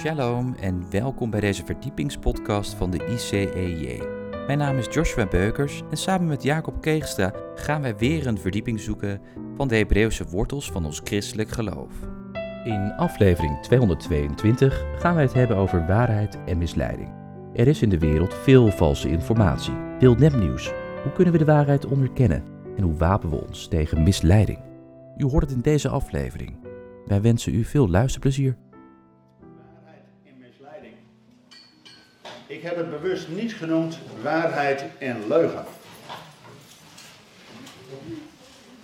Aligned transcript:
Shalom 0.00 0.54
en 0.60 0.90
welkom 0.90 1.30
bij 1.30 1.40
deze 1.40 1.64
verdiepingspodcast 1.64 2.74
van 2.74 2.90
de 2.90 3.06
ICEJ. 3.06 4.02
Mijn 4.46 4.58
naam 4.58 4.76
is 4.78 4.86
Joshua 4.90 5.26
Beukers 5.26 5.82
en 5.90 5.96
samen 5.96 6.26
met 6.26 6.42
Jacob 6.42 6.80
Keegstra 6.80 7.32
gaan 7.54 7.82
wij 7.82 7.96
weer 7.96 8.26
een 8.26 8.38
verdieping 8.38 8.80
zoeken 8.80 9.20
van 9.56 9.68
de 9.68 9.76
Hebreeuwse 9.76 10.24
wortels 10.24 10.70
van 10.70 10.84
ons 10.84 11.00
christelijk 11.04 11.50
geloof. 11.50 11.92
In 12.64 12.92
aflevering 12.96 13.62
222 13.62 14.84
gaan 14.98 15.14
wij 15.14 15.24
het 15.24 15.32
hebben 15.32 15.56
over 15.56 15.86
waarheid 15.86 16.38
en 16.46 16.58
misleiding. 16.58 17.12
Er 17.54 17.66
is 17.66 17.82
in 17.82 17.88
de 17.88 17.98
wereld 17.98 18.34
veel 18.34 18.70
valse 18.70 19.08
informatie, 19.08 19.74
veel 19.98 20.14
nepnieuws. 20.14 20.72
Hoe 21.02 21.12
kunnen 21.12 21.32
we 21.32 21.38
de 21.38 21.52
waarheid 21.52 21.86
onderkennen 21.86 22.44
en 22.76 22.82
hoe 22.82 22.96
wapen 22.96 23.30
we 23.30 23.46
ons 23.46 23.68
tegen 23.68 24.02
misleiding? 24.02 24.58
U 25.16 25.24
hoort 25.24 25.42
het 25.42 25.52
in 25.52 25.60
deze 25.60 25.88
aflevering. 25.88 26.56
Wij 27.06 27.20
wensen 27.20 27.54
u 27.54 27.64
veel 27.64 27.88
luisterplezier. 27.88 28.56
Ik 32.60 32.66
heb 32.66 32.76
het 32.76 32.90
bewust 32.90 33.28
niet 33.28 33.52
genoemd 33.52 33.98
waarheid 34.22 34.84
en 34.98 35.28
leugen. 35.28 35.64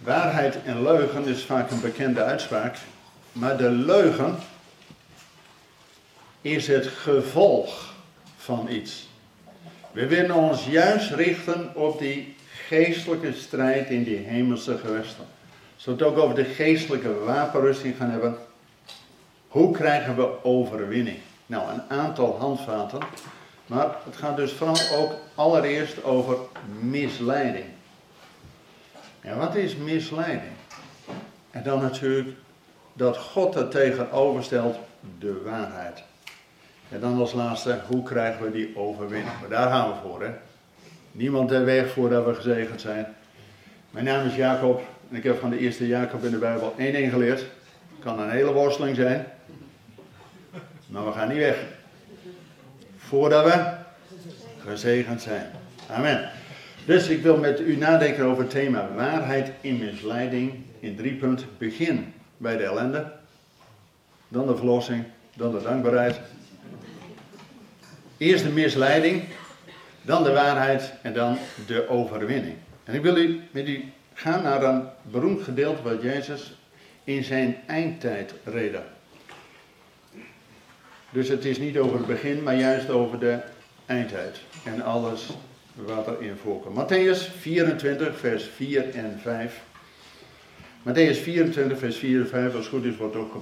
Waarheid 0.02 0.62
en 0.64 0.82
leugen 0.82 1.26
is 1.26 1.44
vaak 1.44 1.70
een 1.70 1.80
bekende 1.80 2.22
uitspraak, 2.22 2.76
maar 3.32 3.56
de 3.56 3.70
leugen 3.70 4.36
is 6.40 6.66
het 6.66 6.86
gevolg 6.86 7.94
van 8.36 8.68
iets. 8.70 9.08
We 9.92 10.06
willen 10.06 10.36
ons 10.36 10.66
juist 10.66 11.10
richten 11.10 11.74
op 11.74 11.98
die 11.98 12.34
geestelijke 12.66 13.32
strijd 13.32 13.90
in 13.90 14.04
die 14.04 14.18
hemelse 14.18 14.78
gewesten. 14.78 15.24
Zullen 15.76 15.98
we 15.98 16.04
het 16.04 16.14
ook 16.14 16.22
over 16.22 16.34
de 16.34 16.44
geestelijke 16.44 17.14
wapenrusting 17.14 17.96
gaan 17.96 18.10
hebben? 18.10 18.36
Hoe 19.48 19.72
krijgen 19.72 20.16
we 20.16 20.44
overwinning? 20.44 21.18
Nou, 21.46 21.72
een 21.72 21.82
aantal 21.88 22.38
handvaten. 22.38 22.98
Maar 23.66 23.96
het 24.04 24.16
gaat 24.16 24.36
dus 24.36 24.52
vooral 24.52 24.76
ook 24.96 25.12
allereerst 25.34 26.04
over 26.04 26.36
misleiding. 26.80 27.64
En 29.20 29.38
wat 29.38 29.54
is 29.54 29.76
misleiding? 29.76 30.52
En 31.50 31.62
dan 31.62 31.80
natuurlijk 31.80 32.36
dat 32.92 33.16
God 33.16 33.54
er 33.54 33.68
tegenover 33.68 34.44
stelt 34.44 34.78
de 35.18 35.42
waarheid. 35.44 36.02
En 36.88 37.00
dan 37.00 37.18
als 37.18 37.32
laatste, 37.32 37.80
hoe 37.86 38.02
krijgen 38.02 38.44
we 38.44 38.50
die 38.50 38.76
overwinning? 38.76 39.34
Daar 39.48 39.70
gaan 39.70 39.88
we 39.88 39.94
voor, 40.02 40.22
hè? 40.22 40.30
Niemand 41.12 41.48
ter 41.48 41.64
weg 41.64 41.90
voordat 41.90 42.24
we 42.24 42.34
gezegend 42.34 42.80
zijn. 42.80 43.06
Mijn 43.90 44.04
naam 44.04 44.26
is 44.26 44.34
Jacob 44.34 44.82
en 45.10 45.16
ik 45.16 45.22
heb 45.22 45.40
van 45.40 45.50
de 45.50 45.58
eerste 45.58 45.86
Jacob 45.86 46.24
in 46.24 46.30
de 46.30 46.38
Bijbel 46.38 46.74
één 46.76 46.92
ding 46.92 47.12
geleerd. 47.12 47.44
Kan 47.98 48.20
een 48.20 48.30
hele 48.30 48.52
worsteling 48.52 48.96
zijn. 48.96 49.26
Maar 50.86 51.04
we 51.04 51.12
gaan 51.12 51.28
niet 51.28 51.38
weg. 51.38 51.56
Voordat 53.08 53.44
we 53.44 53.74
gezegend 54.58 55.22
zijn. 55.22 55.46
Amen. 55.90 56.30
Dus 56.84 57.08
ik 57.08 57.22
wil 57.22 57.36
met 57.36 57.60
u 57.60 57.76
nadenken 57.76 58.24
over 58.24 58.42
het 58.42 58.50
thema 58.50 58.88
waarheid 58.94 59.50
in 59.60 59.78
misleiding 59.78 60.52
in 60.80 60.96
drie 60.96 61.14
punten. 61.14 61.46
Begin 61.58 62.12
bij 62.36 62.56
de 62.56 62.64
ellende, 62.64 63.12
dan 64.28 64.46
de 64.46 64.56
verlossing, 64.56 65.04
dan 65.34 65.52
de 65.52 65.62
dankbaarheid. 65.62 66.20
Eerst 68.16 68.44
de 68.44 68.50
misleiding, 68.50 69.22
dan 70.02 70.22
de 70.22 70.32
waarheid 70.32 70.92
en 71.02 71.12
dan 71.12 71.38
de 71.66 71.88
overwinning. 71.88 72.56
En 72.84 72.94
ik 72.94 73.02
wil 73.02 73.16
u, 73.16 73.40
met 73.50 73.68
u 73.68 73.84
gaan 74.14 74.42
naar 74.42 74.62
een 74.62 74.82
beroemd 75.02 75.42
gedeelte 75.42 75.82
wat 75.82 76.02
Jezus 76.02 76.54
in 77.04 77.24
zijn 77.24 77.56
eindtijd 77.66 78.34
reden. 78.44 78.84
Dus 81.16 81.28
het 81.28 81.44
is 81.44 81.58
niet 81.58 81.78
over 81.78 81.96
het 81.96 82.06
begin, 82.06 82.42
maar 82.42 82.56
juist 82.56 82.90
over 82.90 83.18
de 83.18 83.38
eindtijd. 83.86 84.40
En 84.64 84.82
alles 84.82 85.28
wat 85.74 86.06
erin 86.06 86.36
voorkomt. 86.42 86.76
Matthäus 86.76 87.30
24, 87.38 88.18
vers 88.18 88.44
4 88.44 88.94
en 88.94 89.18
5. 89.22 89.62
Matthäus 90.82 91.18
24, 91.22 91.78
vers 91.78 91.96
4 91.96 92.20
en 92.20 92.28
5, 92.28 92.44
als 92.44 92.54
het 92.54 92.74
goed 92.74 92.84
is, 92.84 92.96
wordt 92.96 93.16
ook 93.16 93.32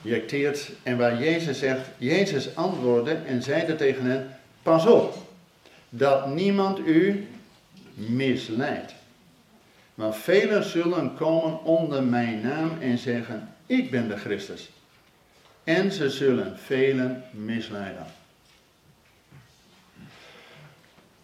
geprojecteerd. 0.00 0.70
En 0.82 0.96
waar 0.96 1.22
Jezus 1.22 1.58
zegt, 1.58 1.88
Jezus 1.98 2.56
antwoordde 2.56 3.12
en 3.12 3.42
zeide 3.42 3.76
tegen 3.76 4.04
hen, 4.04 4.36
pas 4.62 4.86
op, 4.86 5.16
dat 5.88 6.26
niemand 6.26 6.78
u 6.78 7.26
misleidt. 7.94 8.94
Want 9.94 10.16
velen 10.16 10.64
zullen 10.64 11.14
komen 11.14 11.64
onder 11.64 12.02
mijn 12.02 12.40
naam 12.40 12.70
en 12.80 12.98
zeggen, 12.98 13.48
ik 13.66 13.90
ben 13.90 14.08
de 14.08 14.16
Christus. 14.16 14.70
En 15.68 15.92
ze 15.92 16.10
zullen 16.10 16.58
velen 16.58 17.24
misleiden. 17.30 18.06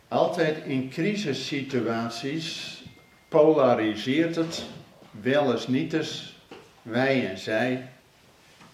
Altijd 0.09 0.65
in 0.65 0.89
crisissituaties 0.89 2.83
polariseert 3.29 4.37
het, 4.37 4.65
wel 5.11 5.53
eens 5.53 5.67
niet 5.67 5.93
eens, 5.93 6.37
wij 6.83 7.29
en 7.29 7.39
zij. 7.39 7.89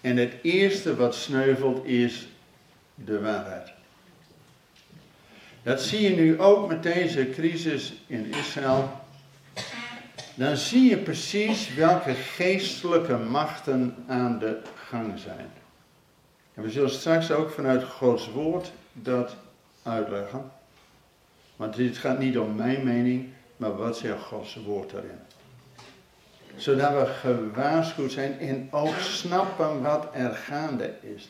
En 0.01 0.17
het 0.17 0.33
eerste 0.41 0.95
wat 0.95 1.15
sneuvelt 1.15 1.85
is 1.85 2.27
de 2.95 3.19
waarheid. 3.19 3.71
Dat 5.63 5.81
zie 5.81 6.01
je 6.01 6.15
nu 6.15 6.39
ook 6.39 6.67
met 6.67 6.83
deze 6.83 7.29
crisis 7.29 7.93
in 8.07 8.33
Israël. 8.33 8.91
Dan 10.35 10.57
zie 10.57 10.89
je 10.89 10.97
precies 10.97 11.73
welke 11.73 12.13
geestelijke 12.13 13.17
machten 13.17 13.95
aan 14.07 14.39
de 14.39 14.61
gang 14.75 15.19
zijn. 15.19 15.59
En 16.53 16.63
we 16.63 16.69
zullen 16.69 16.89
straks 16.89 17.31
ook 17.31 17.49
vanuit 17.49 17.83
Gods 17.83 18.31
woord 18.31 18.71
dat 18.93 19.35
uitleggen. 19.83 20.51
Want 21.55 21.75
dit 21.75 21.97
gaat 21.97 22.19
niet 22.19 22.37
om 22.37 22.55
mijn 22.55 22.83
mening, 22.83 23.29
maar 23.57 23.75
wat 23.75 23.97
zegt 23.97 24.23
Gods 24.23 24.55
woord 24.65 24.91
daarin. 24.91 25.19
Zodat 26.55 26.91
we 26.91 27.05
gewaarschuwd 27.05 28.11
zijn 28.11 28.39
en 28.39 28.67
ook 28.71 28.95
snappen 28.99 29.81
wat 29.81 30.07
er 30.13 30.31
gaande 30.35 30.93
is. 31.15 31.29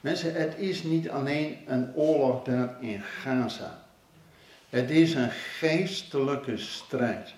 Mensen, 0.00 0.34
het 0.34 0.58
is 0.58 0.82
niet 0.82 1.10
alleen 1.10 1.58
een 1.66 1.94
oorlog 1.94 2.44
daar 2.44 2.76
in 2.80 3.02
Gaza. 3.02 3.82
Het 4.70 4.90
is 4.90 5.14
een 5.14 5.30
geestelijke 5.30 6.56
strijd. 6.56 7.34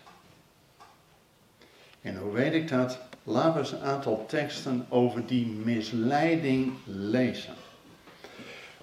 En 2.01 2.16
hoe 2.16 2.33
weet 2.33 2.53
ik 2.53 2.69
dat? 2.69 2.99
Laten 3.26 3.52
we 3.52 3.58
eens 3.58 3.72
een 3.72 3.82
aantal 3.82 4.24
teksten 4.28 4.86
over 4.88 5.26
die 5.26 5.46
misleiding 5.46 6.72
lezen. 6.84 7.54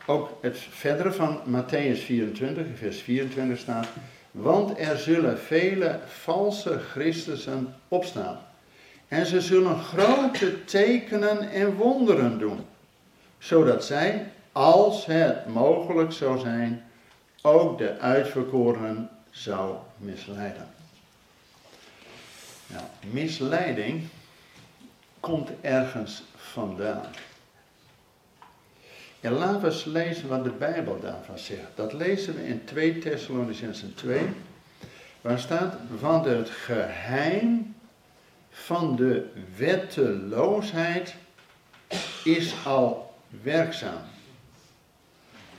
Ook 0.06 0.38
het 0.42 0.58
verdere 0.58 1.12
van 1.12 1.40
Matthäus 1.48 2.00
24, 2.04 2.66
vers 2.76 3.02
24 3.02 3.58
staat. 3.58 3.88
Want 4.32 4.80
er 4.80 4.98
zullen 4.98 5.40
vele 5.40 6.00
valse 6.08 6.80
Christussen 6.80 7.76
opstaan. 7.88 8.40
En 9.08 9.26
ze 9.26 9.42
zullen 9.42 9.80
grote 9.80 10.64
tekenen 10.66 11.52
en 11.52 11.76
wonderen 11.76 12.40
doen. 12.40 12.60
Zodat 13.38 13.86
zij, 13.86 14.32
als 14.52 15.06
het 15.06 15.48
mogelijk 15.48 16.12
zou 16.12 16.40
zijn, 16.40 16.84
ook 17.42 17.78
de 17.78 18.00
uitverkorenen 18.00 19.10
zou 19.30 19.76
misleiden. 19.98 20.68
Nou, 22.68 22.84
misleiding 23.12 24.04
komt 25.22 25.50
ergens 25.62 26.24
vandaan. 26.36 27.06
En 29.20 29.32
laten 29.32 29.62
we 29.62 29.68
eens 29.68 29.86
lezen 29.86 30.28
wat 30.28 30.44
de 30.44 30.50
Bijbel 30.50 31.00
daarvan 31.00 31.38
zegt. 31.38 31.76
Dat 31.76 31.94
lezen 31.94 32.36
we 32.36 32.48
in 32.48 32.66
2 32.66 32.98
Thessalonicensen 32.98 33.96
2. 33.96 34.30
Waar 35.22 35.40
staat, 35.40 35.76
van 36.00 36.28
het 36.28 36.50
geheim 36.50 37.76
van 38.50 38.96
de 38.96 39.30
wetteloosheid 39.58 41.16
is 42.24 42.54
al 42.66 43.14
werkzaam. 43.44 44.02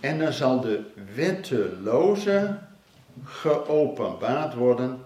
En 0.00 0.18
dan 0.18 0.32
zal 0.32 0.60
de 0.60 0.80
wetteloze 1.14 2.58
geopenbaard 3.24 4.54
worden 4.54 5.04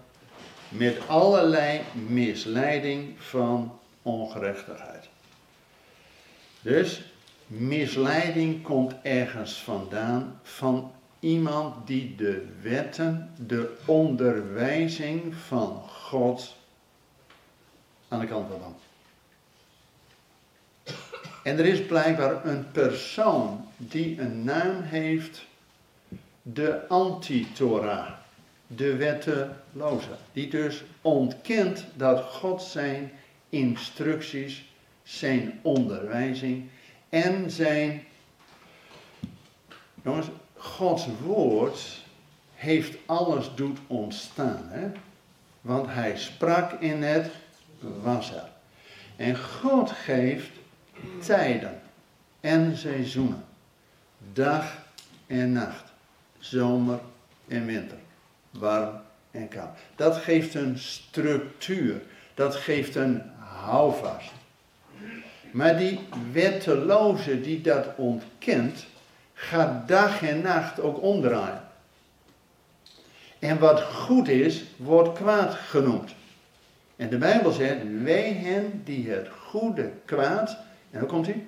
met 0.68 0.96
allerlei 1.06 1.80
misleiding 2.08 3.14
van 3.18 3.78
ongerechtigheid. 4.06 5.08
Dus 6.60 7.02
misleiding 7.46 8.62
komt 8.62 8.94
ergens 9.02 9.62
vandaan 9.62 10.40
van 10.42 10.92
iemand 11.20 11.86
die 11.86 12.14
de 12.14 12.46
wetten, 12.62 13.30
de 13.46 13.76
onderwijzing 13.84 15.34
van 15.34 15.82
God 15.88 16.56
aan 18.08 18.20
de 18.20 18.26
kant 18.26 18.48
wil 18.48 18.58
dan. 18.58 18.76
En 21.42 21.58
er 21.58 21.64
is 21.64 21.86
blijkbaar 21.86 22.46
een 22.46 22.70
persoon 22.70 23.68
die 23.76 24.20
een 24.20 24.44
naam 24.44 24.82
heeft, 24.82 25.44
de 26.42 26.88
anti-Torah, 26.88 28.10
de 28.66 28.96
wetteloze. 28.96 30.16
Die 30.32 30.48
dus 30.48 30.84
ontkent 31.00 31.86
dat 31.94 32.20
God 32.22 32.62
zijn 32.62 33.12
instructies, 33.48 34.64
zijn 35.02 35.58
onderwijzing 35.62 36.68
en 37.08 37.50
zijn. 37.50 38.02
Jongens, 40.02 40.26
Gods 40.56 41.06
woord 41.24 42.04
heeft 42.54 42.96
alles 43.06 43.54
doet 43.54 43.78
ontstaan. 43.86 44.62
Hè? 44.68 44.88
Want 45.60 45.86
hij 45.88 46.16
sprak 46.18 46.72
in 46.72 47.02
het 47.02 47.30
was 48.02 48.32
er. 48.32 48.48
En 49.16 49.38
God 49.38 49.90
geeft 49.90 50.50
tijden 51.18 51.80
en 52.40 52.76
seizoenen. 52.76 53.44
Dag 54.32 54.84
en 55.26 55.52
nacht. 55.52 55.92
Zomer 56.38 57.00
en 57.48 57.66
winter. 57.66 57.98
Warm 58.50 59.00
en 59.30 59.48
koud. 59.48 59.78
Dat 59.96 60.16
geeft 60.16 60.54
een 60.54 60.78
structuur. 60.78 62.02
Dat 62.34 62.56
geeft 62.56 62.94
een 62.94 63.22
houvast. 63.64 64.30
Maar 65.50 65.78
die 65.78 65.98
wetteloze 66.32 67.40
die 67.40 67.60
dat 67.60 67.86
ontkent, 67.96 68.86
gaat 69.34 69.88
dag 69.88 70.22
en 70.22 70.40
nacht 70.40 70.80
ook 70.80 71.02
omdraaien. 71.02 71.62
En 73.38 73.58
wat 73.58 73.82
goed 73.82 74.28
is, 74.28 74.64
wordt 74.76 75.12
kwaad 75.12 75.54
genoemd. 75.54 76.14
En 76.96 77.08
de 77.08 77.18
Bijbel 77.18 77.52
zegt, 77.52 77.76
wij 78.02 78.32
hen 78.32 78.82
die 78.84 79.10
het 79.10 79.28
goede 79.28 79.90
kwaad, 80.04 80.56
en 80.90 80.98
dan 80.98 81.08
komt 81.08 81.26
hij, 81.26 81.46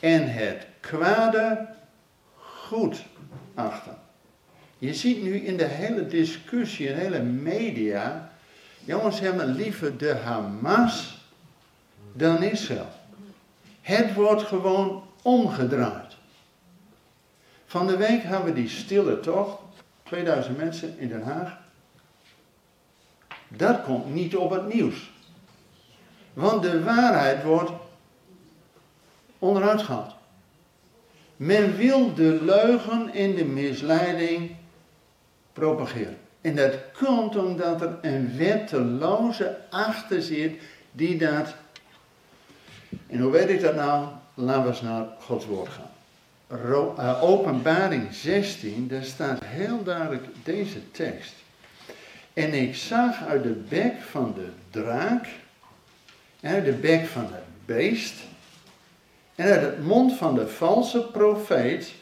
en 0.00 0.32
het 0.32 0.66
kwade 0.80 1.66
goed 2.34 3.04
achten. 3.54 3.96
Je 4.78 4.94
ziet 4.94 5.22
nu 5.22 5.36
in 5.36 5.56
de 5.56 5.64
hele 5.64 6.06
discussie, 6.06 6.88
in 6.88 6.94
de 6.94 7.00
hele 7.00 7.22
media, 7.22 8.32
jongens 8.84 9.20
hebben 9.20 9.46
liever 9.46 9.96
de 9.96 10.14
Hamas 10.14 11.17
dan 12.18 12.42
Israël. 12.42 12.88
Het 13.80 14.14
wordt 14.14 14.42
gewoon 14.42 15.02
omgedraaid. 15.22 16.16
Van 17.66 17.86
de 17.86 17.96
week 17.96 18.22
hebben 18.22 18.54
we 18.54 18.60
die 18.60 18.68
stille 18.68 19.20
tocht, 19.20 19.58
2000 20.02 20.56
mensen 20.56 20.98
in 20.98 21.08
Den 21.08 21.22
Haag. 21.22 21.58
Dat 23.48 23.82
komt 23.82 24.14
niet 24.14 24.36
op 24.36 24.50
het 24.50 24.74
nieuws. 24.74 25.10
Want 26.32 26.62
de 26.62 26.82
waarheid 26.82 27.44
wordt 27.44 27.70
onderuit 29.38 29.82
gehaald. 29.82 30.14
Men 31.36 31.76
wil 31.76 32.14
de 32.14 32.38
leugen 32.42 33.12
en 33.14 33.34
de 33.34 33.44
misleiding 33.44 34.56
propageren. 35.52 36.18
En 36.40 36.56
dat 36.56 36.74
komt 36.92 37.36
omdat 37.36 37.82
er 37.82 37.98
een 38.02 38.36
wetteloze 38.36 39.58
achter 39.70 40.22
zit 40.22 40.62
die 40.92 41.18
dat. 41.18 41.54
En 43.06 43.20
hoe 43.20 43.32
weet 43.32 43.48
ik 43.48 43.60
dat 43.60 43.74
nou? 43.74 44.06
Laten 44.34 44.62
we 44.62 44.68
eens 44.68 44.80
naar 44.80 45.06
Gods 45.20 45.46
woord 45.46 45.68
gaan. 45.68 45.90
Eh, 46.96 47.22
openbaring 47.22 48.14
16, 48.14 48.88
daar 48.88 49.04
staat 49.04 49.44
heel 49.44 49.82
duidelijk 49.82 50.24
deze 50.44 50.90
tekst. 50.90 51.34
En 52.32 52.54
ik 52.54 52.76
zag 52.76 53.24
uit 53.24 53.42
de 53.42 53.64
bek 53.68 53.94
van 54.10 54.34
de 54.34 54.48
draak, 54.70 55.26
uit 56.40 56.64
de 56.64 56.72
bek 56.72 57.06
van 57.06 57.24
het 57.24 57.66
beest, 57.66 58.14
en 59.34 59.46
uit 59.46 59.60
het 59.60 59.84
mond 59.84 60.12
van 60.12 60.34
de 60.34 60.48
valse 60.48 61.00
profeet, 61.00 61.94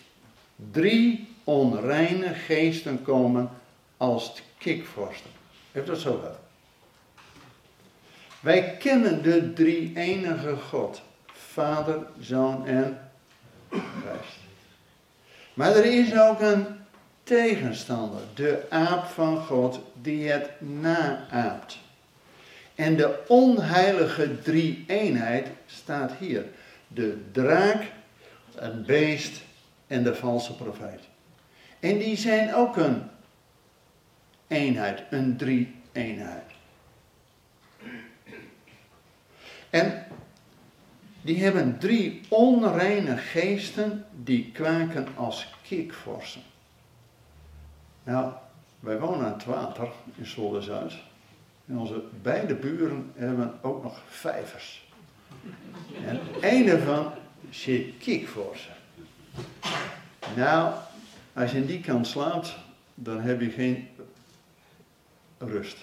drie 0.71 1.29
onreine 1.44 2.35
geesten 2.35 3.03
komen 3.03 3.50
als 3.97 4.43
kikvorsten. 4.59 5.31
Heeft 5.73 5.87
dat 5.87 5.99
zo 5.99 6.21
wel? 6.21 6.45
Wij 8.46 8.76
kennen 8.76 9.22
de 9.22 9.52
drie 9.52 9.93
enige 9.94 10.56
God. 10.56 11.02
Vader, 11.26 12.06
Zoon 12.20 12.66
en 12.66 12.98
Geest. 13.70 14.38
Maar 15.54 15.76
er 15.76 15.84
is 15.84 16.19
ook 16.19 16.40
een 16.40 16.66
tegenstander, 17.22 18.20
de 18.34 18.66
aap 18.70 19.04
van 19.04 19.38
God, 19.38 19.81
die 20.02 20.31
het 20.31 20.50
naaapt. 20.60 21.78
En 22.75 22.96
de 22.96 23.25
onheilige 23.28 24.43
drie-eenheid 24.43 25.48
staat 25.66 26.12
hier. 26.19 26.44
De 26.88 27.22
draak, 27.32 27.82
het 28.54 28.87
beest 28.87 29.43
en 29.87 30.02
de 30.02 30.14
valse 30.14 30.54
profeet. 30.54 31.00
En 31.81 31.98
die 31.98 32.16
zijn 32.16 32.54
ook 32.54 32.76
een 32.76 33.02
eenheid, 34.46 35.02
een 35.10 35.37
drie-eenheid. 35.37 36.56
En 39.76 40.06
die 41.23 41.43
hebben 41.43 41.78
drie 41.78 42.20
onreine 42.28 43.17
geesten 43.17 44.05
die 44.23 44.50
kwaken 44.52 45.06
als 45.17 45.49
kikvorsen. 45.62 46.43
Nou, 48.02 48.32
wij 48.81 48.99
wonen 48.99 49.26
aan 49.26 49.32
het 49.32 49.44
water 49.44 49.88
in 50.14 50.26
Zolder-Zuid. 50.26 50.93
En 51.67 51.78
onze 51.78 52.02
beide 52.23 52.55
buren 52.55 53.12
hebben 53.14 53.58
ook 53.62 53.82
nog 53.82 54.02
vijvers. 54.08 54.88
En 56.06 56.20
een 56.40 56.69
ervan 56.69 57.12
zit 57.50 57.99
kikvorsen. 57.99 58.75
Nou, 60.37 60.75
als 61.32 61.50
je 61.50 61.56
in 61.56 61.67
die 61.67 61.81
kant 61.81 62.06
slaapt, 62.06 62.56
dan 62.94 63.20
heb 63.20 63.40
je 63.40 63.50
geen 63.50 63.88
rust. 65.38 65.76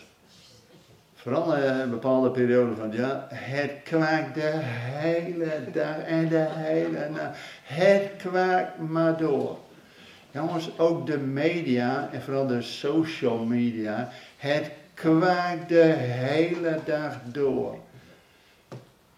Vooral 1.24 1.56
in 1.56 1.64
een 1.64 1.90
bepaalde 1.90 2.32
periode 2.32 2.76
van 2.76 2.92
ja, 2.92 3.28
het 3.34 3.72
kwaakt 3.84 4.36
de 4.36 4.52
hele 4.64 5.64
dag 5.72 5.98
en 5.98 6.28
de 6.28 6.46
hele 6.50 7.10
nacht. 7.10 7.38
Het 7.64 8.12
kwaakt 8.18 8.80
maar 8.80 9.18
door. 9.18 9.58
Jongens, 10.32 10.80
ook 10.80 11.08
de 11.08 11.18
media 11.18 12.10
en 12.12 12.22
vooral 12.22 12.48
de 12.48 12.62
social 12.62 13.38
media, 13.38 14.10
het 14.38 14.72
kwaakt 14.94 15.70
de 15.70 15.94
hele 15.98 16.80
dag 16.86 17.16
door. 17.26 17.78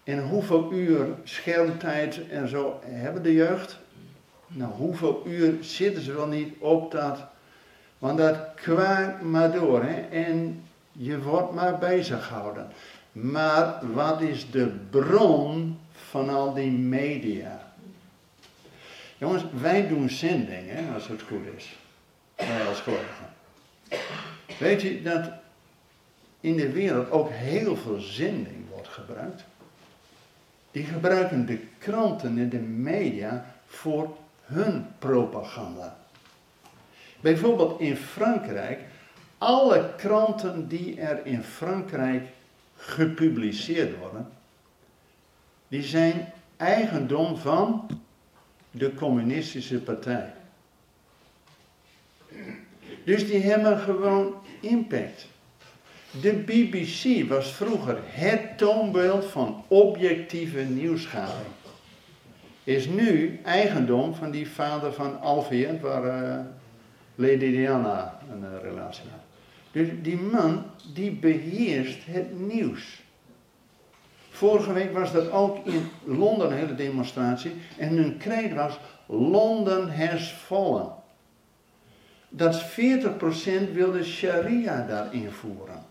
En 0.04 0.28
hoeveel 0.28 0.72
uur 0.72 1.06
schermtijd 1.24 2.28
en 2.28 2.48
zo 2.48 2.80
hebben 2.84 3.22
de 3.22 3.32
jeugd? 3.32 3.78
Nou, 4.46 4.72
hoeveel 4.72 5.22
uur 5.26 5.54
zitten 5.60 6.02
ze 6.02 6.12
wel 6.12 6.26
niet 6.26 6.54
op 6.58 6.90
dat? 6.90 7.24
Want 7.98 8.18
dat 8.18 8.36
kwaakt 8.54 9.22
maar 9.22 9.52
door. 9.52 9.82
Hè? 9.82 10.00
En 10.00 10.64
je 10.96 11.22
wordt 11.22 11.52
maar 11.52 11.78
bezig 11.78 12.26
gehouden. 12.26 12.68
Maar 13.12 13.92
wat 13.92 14.20
is 14.20 14.50
de 14.50 14.66
bron 14.90 15.78
van 15.92 16.28
al 16.28 16.54
die 16.54 16.70
media? 16.70 17.72
Jongens, 19.18 19.42
wij 19.60 19.88
doen 19.88 20.10
zendingen, 20.10 20.94
als 20.94 21.08
het 21.08 21.22
goed 21.22 21.46
is. 21.56 21.76
Wij 22.34 22.66
als 22.66 22.80
gelovigen. 22.80 23.34
Weet 24.58 24.82
je 24.82 25.02
dat 25.02 25.30
in 26.40 26.56
de 26.56 26.72
wereld 26.72 27.10
ook 27.10 27.30
heel 27.30 27.76
veel 27.76 28.00
zending 28.00 28.64
wordt 28.70 28.88
gebruikt? 28.88 29.44
Die 30.70 30.84
gebruiken 30.84 31.46
de 31.46 31.58
kranten 31.78 32.38
en 32.38 32.48
de 32.48 32.58
media 32.58 33.54
voor 33.66 34.16
hun 34.42 34.86
propaganda. 34.98 35.96
Bijvoorbeeld 37.20 37.80
in 37.80 37.96
Frankrijk, 37.96 38.80
alle 39.38 39.94
kranten 39.96 40.68
die 40.68 41.00
er 41.00 41.26
in 41.26 41.42
Frankrijk 41.42 42.28
gepubliceerd 42.76 43.98
worden, 43.98 44.28
die 45.68 45.82
zijn 45.82 46.32
eigendom 46.56 47.36
van 47.36 47.88
de 48.70 48.94
communistische 48.94 49.78
partij. 49.78 50.32
Dus 53.04 53.26
die 53.26 53.40
hebben 53.40 53.78
gewoon 53.78 54.34
impact. 54.60 55.26
De 56.20 56.32
BBC 56.32 57.28
was 57.28 57.52
vroeger 57.52 57.98
het 58.04 58.58
toonbeeld 58.58 59.24
van 59.24 59.64
objectieve 59.68 60.60
nieuwsgaving. 60.60 61.54
Is 62.64 62.86
nu 62.86 63.40
eigendom 63.44 64.14
van 64.14 64.30
die 64.30 64.50
vader 64.50 64.92
van 64.92 65.20
Alfie, 65.20 65.78
waar 65.80 66.04
uh, 66.04 66.44
Lady 67.14 67.50
Diana 67.50 68.18
een 68.32 68.40
uh, 68.40 68.62
relatie 68.62 69.04
had. 69.10 69.25
Dus 69.76 69.88
die 70.02 70.16
man, 70.16 70.64
die 70.94 71.10
beheerst 71.10 71.98
het 72.04 72.38
nieuws. 72.38 73.02
Vorige 74.30 74.72
week 74.72 74.92
was 74.92 75.12
dat 75.12 75.30
ook 75.30 75.66
in 75.66 75.82
Londen 76.04 76.50
een 76.50 76.56
hele 76.56 76.74
demonstratie. 76.74 77.52
En 77.78 77.96
hun 77.96 78.16
kreet 78.16 78.54
was 78.54 78.78
Londen 79.06 79.96
has 79.96 80.28
fallen. 80.30 80.92
Dat 82.28 82.62
40% 82.62 83.72
wilde 83.72 84.04
sharia 84.04 84.86
daar 84.86 85.14
invoeren. 85.14 85.84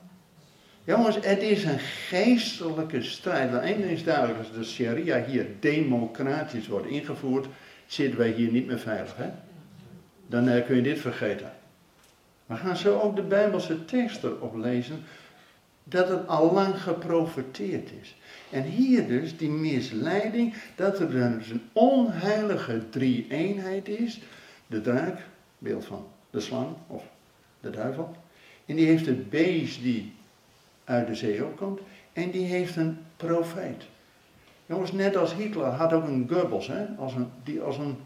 Jongens, 0.84 1.18
het 1.22 1.42
is 1.42 1.63
een 1.63 1.80
geestelijke 1.80 3.01
strijd. 3.01 3.51
Want 3.51 3.63
één 3.63 3.77
ding 3.77 3.92
is 3.92 4.04
duidelijk, 4.04 4.39
als 4.39 4.51
de 4.51 4.63
sharia 4.63 5.24
hier 5.24 5.48
democratisch 5.60 6.68
wordt 6.68 6.88
ingevoerd, 6.88 7.48
zitten 7.86 8.20
wij 8.20 8.32
hier 8.32 8.51
niet 8.51 8.68
meer 8.68 8.80
veilig. 8.80 9.15
Hè? 9.18 9.30
Dan 10.27 10.50
uh, 10.50 10.65
kun 10.65 10.75
je 10.75 10.82
dit 10.82 11.00
vergeten. 11.00 11.51
We 12.45 12.55
gaan 12.55 12.77
zo 12.77 12.99
ook 12.99 13.15
de 13.15 13.21
Bijbelse 13.21 13.85
tekst 13.85 14.23
erop 14.23 14.55
lezen 14.55 15.03
dat 15.83 16.09
het 16.09 16.27
al 16.27 16.53
lang 16.53 16.81
geprofiteerd 16.81 17.89
is. 18.01 18.15
En 18.49 18.63
hier 18.63 19.07
dus 19.07 19.37
die 19.37 19.49
misleiding 19.49 20.53
dat 20.75 20.99
er 20.99 21.11
dus 21.11 21.49
een 21.49 21.69
onheilige 21.73 22.89
drie-eenheid 22.89 23.87
is. 23.87 24.21
De 24.67 24.81
draak, 24.81 25.19
beeld 25.57 25.85
van 25.85 26.07
de 26.29 26.39
slang 26.39 26.75
of 26.87 27.03
de 27.59 27.69
duivel. 27.69 28.15
En 28.65 28.75
die 28.75 28.85
heeft 28.85 29.07
een 29.07 29.27
beest 29.29 29.81
die 29.81 30.13
uit 30.83 31.07
de 31.07 31.15
zee 31.15 31.45
opkomt. 31.45 31.79
En 32.13 32.31
die 32.31 32.45
heeft 32.45 32.75
een 32.75 32.97
profeet. 33.17 33.83
Jongens, 34.65 34.91
net 34.91 35.15
als 35.15 35.35
Hitler 35.35 35.65
had 35.65 35.93
ook 35.93 36.07
een 36.07 36.29
Goebbels, 36.31 36.67
hè? 36.67 36.85
Als 36.97 37.13
een, 37.13 37.29
die 37.43 37.61
als 37.61 37.77
een 37.77 37.97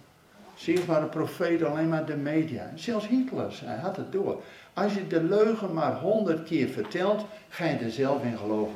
zichtbare 0.59 1.05
profeet 1.05 1.63
alleen 1.63 1.89
maar 1.89 2.05
de 2.05 2.15
media. 2.15 2.71
Zelfs 2.75 3.07
Hitler, 3.07 3.59
hij 3.63 3.77
had 3.77 3.95
het 3.95 4.11
door. 4.11 4.41
Als 4.73 4.93
je 4.93 5.07
de 5.07 5.23
leugen 5.23 5.73
maar 5.73 5.95
honderd 5.95 6.43
keer 6.43 6.67
vertelt, 6.67 7.25
ga 7.49 7.65
je 7.65 7.77
er 7.77 7.91
zelf 7.91 8.23
in 8.23 8.37
geloven. 8.37 8.75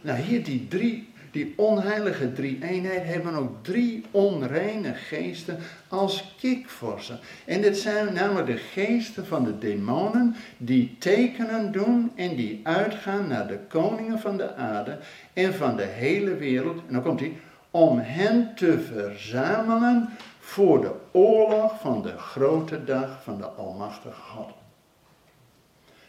Nou, 0.00 0.18
hier 0.18 0.44
die 0.44 0.68
drie, 0.68 1.08
die 1.30 1.52
onheilige 1.56 2.32
drie-eenheid 2.32 3.04
hebben 3.04 3.34
ook 3.34 3.64
drie 3.64 4.04
onreine 4.10 4.94
geesten 4.94 5.58
als 5.88 6.34
kikvorsen. 6.38 7.18
En 7.44 7.60
dit 7.60 7.78
zijn 7.78 8.14
namelijk 8.14 8.46
de 8.46 8.56
geesten 8.56 9.26
van 9.26 9.44
de 9.44 9.58
demonen 9.58 10.36
die 10.56 10.96
tekenen 10.98 11.72
doen 11.72 12.12
en 12.14 12.36
die 12.36 12.60
uitgaan 12.62 13.28
naar 13.28 13.46
de 13.46 13.58
koningen 13.68 14.18
van 14.18 14.36
de 14.36 14.54
aarde 14.54 14.98
en 15.32 15.54
van 15.54 15.76
de 15.76 15.86
hele 15.86 16.36
wereld. 16.36 16.80
En 16.86 16.92
dan 16.92 17.02
komt 17.02 17.20
hij, 17.20 17.32
om 17.70 17.98
hen 17.98 18.54
te 18.54 18.80
verzamelen 18.80 20.08
voor 20.50 20.80
de 20.80 20.92
oorlog 21.10 21.80
van 21.80 22.02
de 22.02 22.18
grote 22.18 22.84
dag 22.84 23.22
van 23.22 23.38
de 23.38 23.46
Almachtige 23.46 24.20
God. 24.20 24.50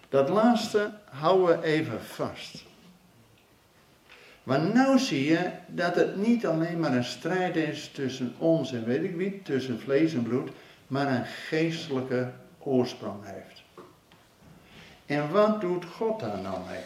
Dat 0.09 0.29
laatste 0.29 0.91
houden 1.09 1.59
we 1.59 1.65
even 1.65 2.03
vast. 2.03 2.63
Want 4.43 4.73
nu 4.73 4.99
zie 4.99 5.25
je 5.25 5.49
dat 5.67 5.95
het 5.95 6.15
niet 6.15 6.45
alleen 6.45 6.79
maar 6.79 6.93
een 6.93 7.03
strijd 7.03 7.55
is 7.55 7.91
tussen 7.93 8.35
ons 8.37 8.73
en 8.73 8.85
weet 8.85 9.03
ik 9.03 9.15
wie, 9.15 9.41
tussen 9.43 9.79
vlees 9.79 10.13
en 10.13 10.23
bloed, 10.23 10.49
maar 10.87 11.07
een 11.07 11.25
geestelijke 11.25 12.31
oorsprong 12.59 13.19
heeft. 13.23 13.61
En 15.05 15.31
wat 15.31 15.61
doet 15.61 15.85
God 15.85 16.19
daar 16.19 16.41
nou 16.41 16.57
mee? 16.67 16.83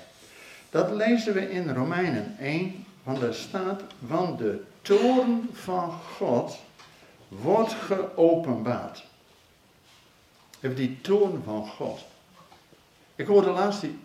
Dat 0.70 0.92
lezen 0.92 1.34
we 1.34 1.52
in 1.52 1.74
Romeinen 1.74 2.36
1, 2.40 2.86
want 3.04 3.20
daar 3.20 3.34
staat, 3.34 3.82
want 4.00 4.38
de 4.38 4.64
toorn 4.82 5.50
van 5.54 5.92
God 5.92 6.64
wordt 7.28 7.74
geopenbaard. 7.74 9.04
Even 10.62 10.76
die 10.76 11.02
toorn 11.02 11.42
van 11.44 11.68
God. 11.68 12.06
Ik 13.16 13.28
hoorde 13.28 13.50
laatst 13.50 13.82
die 13.82 14.00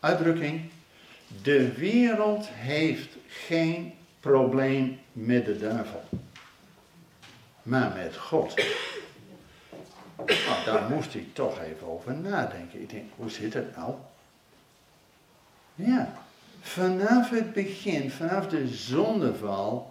uitdrukking. 0.00 0.70
De 1.42 1.72
wereld 1.72 2.48
heeft 2.48 3.16
geen 3.28 3.94
probleem 4.20 5.00
met 5.12 5.44
de 5.44 5.58
duivel. 5.58 6.02
Maar 7.62 7.92
met 7.96 8.16
God. 8.16 8.54
Nou, 10.16 10.64
daar 10.64 10.90
moest 10.90 11.14
ik 11.14 11.34
toch 11.34 11.60
even 11.60 11.86
over 11.86 12.14
nadenken. 12.14 12.80
Ik 12.80 12.90
denk, 12.90 13.04
hoe 13.16 13.30
zit 13.30 13.54
het 13.54 13.76
nou? 13.76 13.94
Ja, 15.74 16.12
vanaf 16.60 17.30
het 17.30 17.52
begin, 17.52 18.10
vanaf 18.10 18.46
de 18.46 18.68
zondeval, 18.68 19.89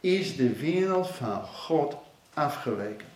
is 0.00 0.36
de 0.36 0.52
wereld 0.52 1.08
van 1.08 1.42
God 1.44 1.96
afgeweken. 2.34 3.06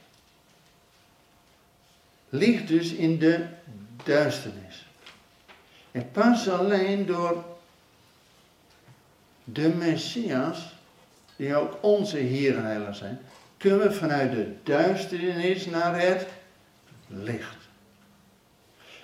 Ligt 2.28 2.68
dus 2.68 2.92
in 2.92 3.18
de 3.18 3.46
duisternis. 4.04 4.86
En 5.90 6.10
pas 6.10 6.48
alleen 6.48 7.06
door 7.06 7.44
de 9.44 9.68
Messias, 9.68 10.74
die 11.36 11.54
ook 11.56 11.78
onze 11.80 12.16
Heer 12.16 12.64
en 12.64 12.94
zijn, 12.94 13.20
kunnen 13.56 13.80
we 13.80 13.92
vanuit 13.92 14.32
de 14.32 14.54
duisternis 14.62 15.66
naar 15.66 16.00
het 16.00 16.26
licht. 17.06 17.56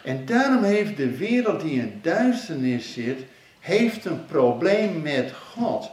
En 0.02 0.26
daarom 0.26 0.62
heeft 0.62 0.96
de 0.96 1.16
wereld 1.16 1.60
die 1.60 1.80
in 1.80 1.98
duisternis 2.02 2.92
zit, 2.92 3.24
heeft 3.60 4.04
een 4.04 4.26
probleem 4.26 5.02
met 5.02 5.32
God. 5.32 5.90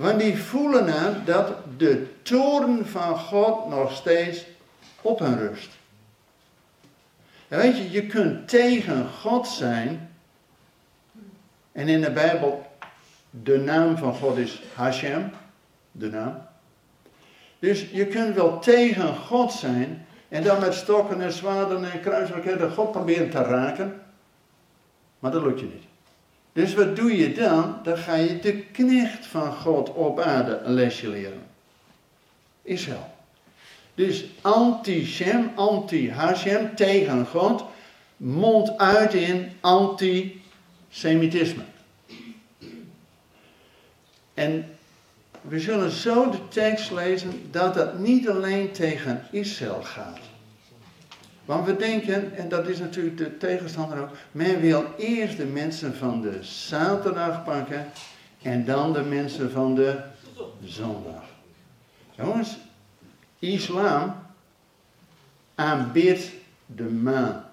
Want 0.00 0.20
die 0.20 0.38
voelen 0.38 0.94
aan 0.94 1.22
dat 1.24 1.52
de 1.76 2.06
toren 2.22 2.86
van 2.86 3.18
God 3.18 3.68
nog 3.68 3.92
steeds 3.92 4.46
op 5.00 5.18
hen 5.18 5.38
rust. 5.38 5.70
En 7.48 7.58
weet 7.58 7.76
je, 7.76 7.90
je 7.90 8.06
kunt 8.06 8.48
tegen 8.48 9.08
God 9.08 9.46
zijn. 9.48 10.10
En 11.72 11.88
in 11.88 12.00
de 12.00 12.10
Bijbel, 12.10 12.66
de 13.30 13.58
naam 13.58 13.96
van 13.96 14.14
God 14.14 14.36
is 14.36 14.62
Hashem, 14.74 15.30
de 15.92 16.10
naam. 16.10 16.42
Dus 17.58 17.90
je 17.90 18.06
kunt 18.06 18.34
wel 18.34 18.58
tegen 18.58 19.16
God 19.16 19.52
zijn 19.52 20.06
en 20.28 20.42
dan 20.42 20.60
met 20.60 20.74
stokken 20.74 21.20
en 21.20 21.32
zwaarden 21.32 21.92
en 21.92 22.00
kruisraketten 22.00 22.72
God 22.72 22.92
proberen 22.92 23.30
te 23.30 23.42
raken. 23.42 24.02
Maar 25.18 25.30
dat 25.30 25.42
lukt 25.42 25.60
je 25.60 25.66
niet. 25.66 25.89
Dus 26.52 26.74
wat 26.74 26.96
doe 26.96 27.16
je 27.16 27.32
dan? 27.32 27.78
Dan 27.82 27.96
ga 27.96 28.14
je 28.14 28.38
de 28.38 28.56
knecht 28.56 29.26
van 29.26 29.52
God 29.52 29.92
op 29.92 30.20
aarde 30.20 30.60
een 30.64 30.72
lesje 30.72 31.08
leren. 31.08 31.42
Israël. 32.62 33.10
Dus 33.94 34.24
anti-Shem, 34.40 35.50
anti-Hashem, 35.54 36.74
tegen 36.74 37.26
God, 37.26 37.64
mondt 38.16 38.78
uit 38.78 39.14
in 39.14 39.52
anti-Semitisme. 39.60 41.62
En 44.34 44.64
we 45.40 45.60
zullen 45.60 45.90
zo 45.90 46.30
de 46.30 46.48
tekst 46.48 46.90
lezen 46.90 47.48
dat 47.50 47.74
dat 47.74 47.98
niet 47.98 48.28
alleen 48.28 48.72
tegen 48.72 49.26
Israël 49.30 49.82
gaat. 49.82 50.29
Want 51.50 51.66
we 51.66 51.76
denken, 51.76 52.36
en 52.36 52.48
dat 52.48 52.68
is 52.68 52.78
natuurlijk 52.78 53.16
de 53.16 53.36
tegenstander 53.36 54.02
ook, 54.02 54.10
men 54.32 54.60
wil 54.60 54.84
eerst 54.98 55.36
de 55.36 55.44
mensen 55.44 55.94
van 55.94 56.20
de 56.20 56.38
zaterdag 56.42 57.44
pakken 57.44 57.86
en 58.42 58.64
dan 58.64 58.92
de 58.92 59.02
mensen 59.02 59.50
van 59.50 59.74
de 59.74 60.00
zondag. 60.64 61.22
Jongens, 62.10 62.58
islam 63.38 64.14
aanbidt 65.54 66.30
de 66.66 66.84
maan, 66.84 67.44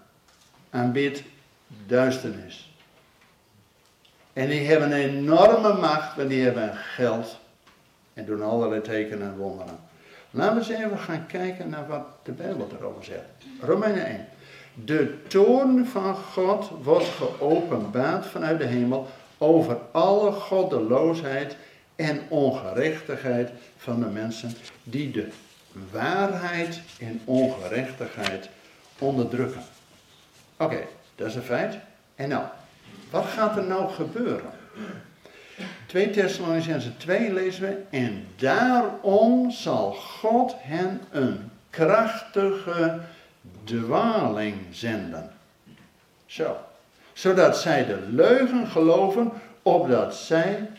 aanbidt 0.70 1.24
duisternis. 1.86 2.74
En 4.34 4.50
die 4.50 4.68
hebben 4.68 4.92
een 4.92 5.10
enorme 5.10 5.74
macht, 5.74 6.16
want 6.16 6.30
die 6.30 6.44
hebben 6.44 6.76
geld 6.76 7.40
en 8.14 8.26
doen 8.26 8.42
allerlei 8.42 8.82
tekenen 8.82 9.28
en 9.28 9.38
wonderen. 9.38 9.87
Laten 10.38 10.56
we 10.56 10.60
eens 10.60 10.84
even 10.84 11.00
gaan 11.00 11.26
kijken 11.26 11.70
naar 11.70 11.88
wat 11.88 12.06
de 12.24 12.32
Bijbel 12.32 12.70
erover 12.80 13.04
zegt. 13.04 13.26
Romeinen 13.62 14.06
1. 14.06 14.26
De 14.74 15.22
toorn 15.28 15.86
van 15.86 16.16
God 16.16 16.70
wordt 16.84 17.08
geopenbaard 17.08 18.26
vanuit 18.26 18.60
de 18.60 18.66
hemel 18.66 19.08
over 19.38 19.78
alle 19.92 20.32
goddeloosheid 20.32 21.56
en 21.96 22.22
ongerechtigheid 22.30 23.52
van 23.78 24.00
de 24.00 24.06
mensen 24.06 24.52
die 24.84 25.12
de 25.12 25.28
waarheid 25.92 26.82
en 27.00 27.22
ongerechtigheid 27.26 28.50
onderdrukken. 28.98 29.62
Oké, 30.58 30.80
dat 31.16 31.28
is 31.28 31.36
een 31.36 31.42
feit. 31.42 31.78
En 32.16 32.30
nou, 32.30 32.44
wat 33.10 33.26
gaat 33.26 33.58
er 33.58 33.64
nou 33.64 33.90
gebeuren? 33.90 34.52
2 35.88 36.10
Thessalonicense 36.10 36.98
2 36.98 37.34
lezen 37.34 37.62
we. 37.62 37.98
En 37.98 38.28
daarom 38.36 39.52
zal 39.52 39.92
God 39.94 40.56
hen 40.58 41.02
een 41.12 41.52
krachtige 41.70 43.00
dwaling 43.64 44.56
zenden. 44.72 45.32
Zo. 46.26 46.56
Zodat 47.14 47.58
zij 47.58 47.86
de 47.86 48.08
leugen 48.10 48.68
geloven, 48.68 49.32
opdat 49.62 50.16
zij 50.16 50.70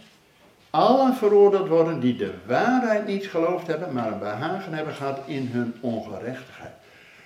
allen 0.70 1.14
veroordeeld 1.14 1.68
worden 1.68 2.00
die 2.00 2.16
de 2.16 2.34
waarheid 2.46 3.06
niet 3.06 3.26
geloofd 3.26 3.66
hebben, 3.66 3.92
maar 3.92 4.12
een 4.12 4.18
behagen 4.18 4.72
hebben 4.72 4.94
gehad 4.94 5.18
in 5.26 5.48
hun 5.52 5.74
ongerechtigheid. 5.80 6.72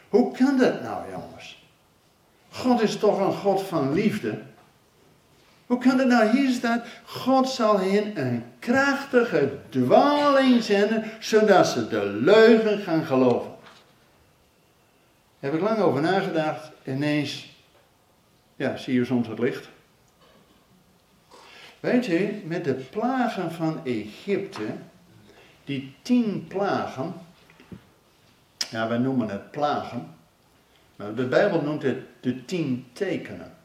Hoe 0.08 0.36
kan 0.36 0.58
dat 0.58 0.82
nou, 0.82 1.10
jongens? 1.10 1.64
God 2.50 2.82
is 2.82 2.96
toch 2.96 3.18
een 3.18 3.32
God 3.32 3.62
van 3.62 3.92
liefde? 3.92 4.38
Hoe 5.72 5.80
kan 5.80 5.98
het 5.98 6.08
nou? 6.08 6.36
Hier 6.36 6.50
staat, 6.50 6.86
God 7.04 7.48
zal 7.48 7.80
hen 7.80 8.20
een 8.20 8.44
krachtige 8.58 9.58
dwaling 9.68 10.62
zenden, 10.62 11.04
zodat 11.20 11.66
ze 11.66 11.88
de 11.88 12.04
leugen 12.04 12.78
gaan 12.78 13.04
geloven. 13.04 13.50
Heb 15.38 15.54
ik 15.54 15.60
lang 15.60 15.78
over 15.78 16.00
nagedacht. 16.00 16.70
Ineens, 16.84 17.56
ja, 18.56 18.76
zie 18.76 18.94
je 18.94 19.04
soms 19.04 19.28
het 19.28 19.38
licht. 19.38 19.68
Weet 21.80 22.06
je, 22.06 22.42
met 22.44 22.64
de 22.64 22.74
plagen 22.74 23.52
van 23.52 23.80
Egypte, 23.84 24.66
die 25.64 25.94
tien 26.02 26.44
plagen, 26.48 27.14
ja, 28.70 28.88
wij 28.88 28.98
noemen 28.98 29.28
het 29.28 29.50
plagen, 29.50 30.14
maar 30.96 31.14
de 31.14 31.26
Bijbel 31.26 31.60
noemt 31.62 31.82
het 31.82 31.98
de 32.20 32.44
tien 32.44 32.86
tekenen. 32.92 33.60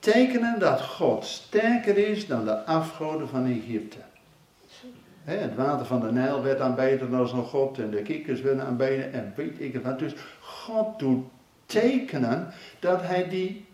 Tekenen 0.00 0.58
dat 0.58 0.80
God 0.80 1.24
sterker 1.24 1.98
is 1.98 2.26
dan 2.26 2.44
de 2.44 2.64
afgoden 2.64 3.28
van 3.28 3.46
Egypte. 3.46 3.98
het 5.24 5.54
water 5.54 5.86
van 5.86 6.00
de 6.00 6.12
Nijl 6.12 6.42
werd 6.42 6.60
aanbeden 6.60 7.14
als 7.14 7.32
een 7.32 7.44
god 7.44 7.78
en 7.78 7.90
de 7.90 8.02
kikkers 8.02 8.40
werden 8.40 8.64
aanbeden 8.64 9.12
en 9.12 9.32
weet 9.36 9.60
ik 9.60 9.72
het 9.72 9.82
wat. 9.82 9.98
Dus 9.98 10.12
God 10.40 10.98
doet 10.98 11.24
tekenen 11.66 12.52
dat 12.78 13.02
hij 13.02 13.28
die 13.28 13.64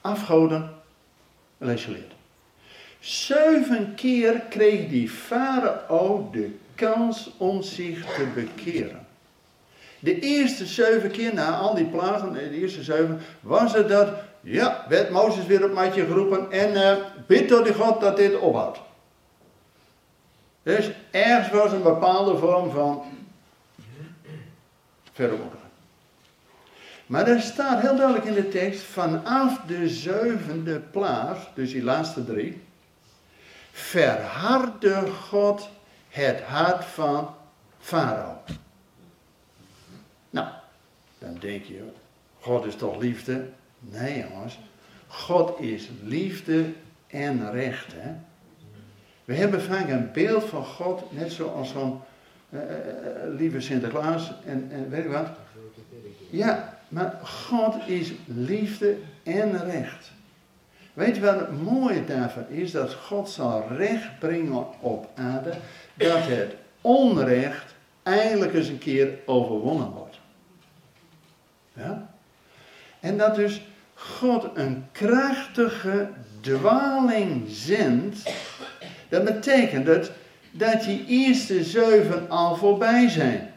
afgoden 0.00 0.70
leert. 1.58 2.14
Zeven 2.98 3.94
keer 3.94 4.42
kreeg 4.48 4.88
die 4.88 5.10
farao 5.10 6.28
de 6.32 6.50
kans 6.74 7.30
om 7.36 7.62
zich 7.62 8.14
te 8.14 8.26
bekeren. 8.34 9.06
De 9.98 10.20
eerste 10.20 10.66
zeven 10.66 11.10
keer 11.10 11.34
na 11.34 11.56
al 11.56 11.74
die 11.74 11.86
plagen, 11.86 12.32
de 12.32 12.50
eerste 12.50 12.82
zeven, 12.82 13.20
was 13.40 13.72
het 13.72 13.88
dat, 13.88 14.08
ja, 14.52 14.84
werd 14.88 15.10
Mozes 15.10 15.46
weer 15.46 15.64
op 15.64 15.72
matje 15.72 16.04
geroepen 16.04 16.50
en 16.50 16.72
uh, 16.72 17.04
bid 17.26 17.48
tot 17.48 17.64
de 17.64 17.74
God 17.74 18.00
dat 18.00 18.16
dit 18.16 18.38
ophoudt. 18.38 18.78
Dus 20.62 20.90
ergens 21.10 21.50
was 21.50 21.72
een 21.72 21.82
bepaalde 21.82 22.38
vorm 22.38 22.70
van 22.70 23.02
veroordelen. 25.12 25.70
Maar 27.06 27.28
er 27.28 27.40
staat 27.40 27.80
heel 27.80 27.96
duidelijk 27.96 28.24
in 28.24 28.34
de 28.34 28.48
tekst, 28.48 28.82
vanaf 28.82 29.60
de 29.66 29.88
zevende 29.88 30.80
plaag, 30.80 31.50
dus 31.54 31.72
die 31.72 31.82
laatste 31.82 32.24
drie, 32.24 32.62
verhardde 33.72 35.06
God 35.10 35.68
het 36.08 36.40
hart 36.40 36.84
van 36.84 37.34
Farao. 37.78 38.42
Nou, 40.30 40.48
dan 41.18 41.36
denk 41.38 41.64
je, 41.64 41.82
God 42.40 42.64
is 42.64 42.76
toch 42.76 42.96
liefde? 43.00 43.48
Nee 43.78 44.26
jongens, 44.28 44.58
God 45.06 45.60
is 45.60 45.88
liefde 46.02 46.72
en 47.06 47.50
recht. 47.50 47.92
Hè? 47.96 48.12
We 49.24 49.34
hebben 49.34 49.62
vaak 49.62 49.88
een 49.88 50.12
beeld 50.12 50.44
van 50.44 50.64
God, 50.64 51.12
net 51.12 51.32
zoals 51.32 51.70
zo'n 51.70 52.00
uh, 52.50 52.60
lieve 53.36 53.60
Sinterklaas 53.60 54.32
en, 54.44 54.68
en 54.70 54.90
weet 54.90 55.02
je 55.02 55.08
wat. 55.08 55.28
Ja, 56.30 56.78
maar 56.88 57.20
God 57.22 57.88
is 57.88 58.12
liefde 58.24 58.96
en 59.22 59.64
recht. 59.64 60.12
Weet 60.92 61.16
je 61.16 61.22
wat 61.22 61.40
het 61.40 61.62
mooie 61.62 62.04
daarvan 62.04 62.48
is? 62.48 62.70
Dat 62.70 62.94
God 62.94 63.28
zal 63.28 63.68
recht 63.68 64.18
brengen 64.18 64.80
op 64.80 65.08
aarde. 65.14 65.54
Dat 65.94 66.26
het 66.26 66.54
onrecht 66.80 67.74
eindelijk 68.02 68.54
eens 68.54 68.68
een 68.68 68.78
keer 68.78 69.18
overwonnen 69.26 69.90
wordt. 69.90 70.20
Ja? 71.72 72.15
En 73.06 73.16
dat 73.16 73.34
dus 73.34 73.60
God 73.94 74.46
een 74.54 74.86
krachtige 74.92 76.08
dwaling 76.40 77.44
zendt. 77.48 78.30
Dat 79.08 79.24
betekent 79.24 79.86
dat, 79.86 80.10
dat 80.50 80.82
die 80.82 81.04
eerste 81.06 81.64
zeven 81.64 82.30
al 82.30 82.56
voorbij 82.56 83.08
zijn. 83.08 83.52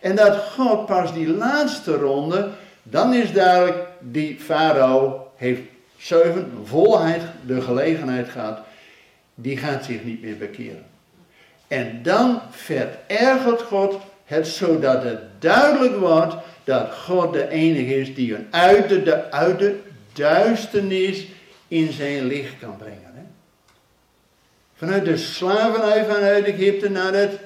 En 0.00 0.16
dat 0.16 0.36
God 0.36 0.86
pas 0.86 1.14
die 1.14 1.28
laatste 1.28 1.92
ronde, 1.96 2.50
dan 2.82 3.14
is 3.14 3.32
duidelijk, 3.32 3.88
die 4.00 4.40
farao 4.40 5.30
heeft 5.36 5.62
zeven 5.96 6.52
volheid 6.64 7.22
de 7.46 7.60
gelegenheid 7.60 8.28
gehad, 8.28 8.58
die 9.34 9.56
gaat 9.56 9.84
zich 9.84 10.04
niet 10.04 10.22
meer 10.22 10.36
bekeren. 10.36 10.84
En 11.68 12.02
dan 12.02 12.40
verergert 12.50 13.62
God 13.62 13.96
het 14.24 14.46
zodat 14.46 15.02
het 15.02 15.20
duidelijk 15.38 15.96
wordt 15.96 16.34
dat 16.66 16.94
God 16.94 17.32
de 17.32 17.48
enige 17.48 18.00
is 18.00 18.14
die 18.14 18.34
een 18.34 18.46
uit 18.50 18.88
de, 18.88 19.30
uit 19.30 19.58
de 19.58 19.78
duisternis 20.12 21.26
in 21.68 21.92
zijn 21.92 22.26
licht 22.26 22.58
kan 22.60 22.76
brengen. 22.76 23.12
Hè? 23.14 23.22
Vanuit 24.74 25.04
de 25.04 25.16
slavernij 25.16 26.04
vanuit 26.04 26.44
Egypte 26.44 26.88
naar 26.88 27.12
het 27.12 27.38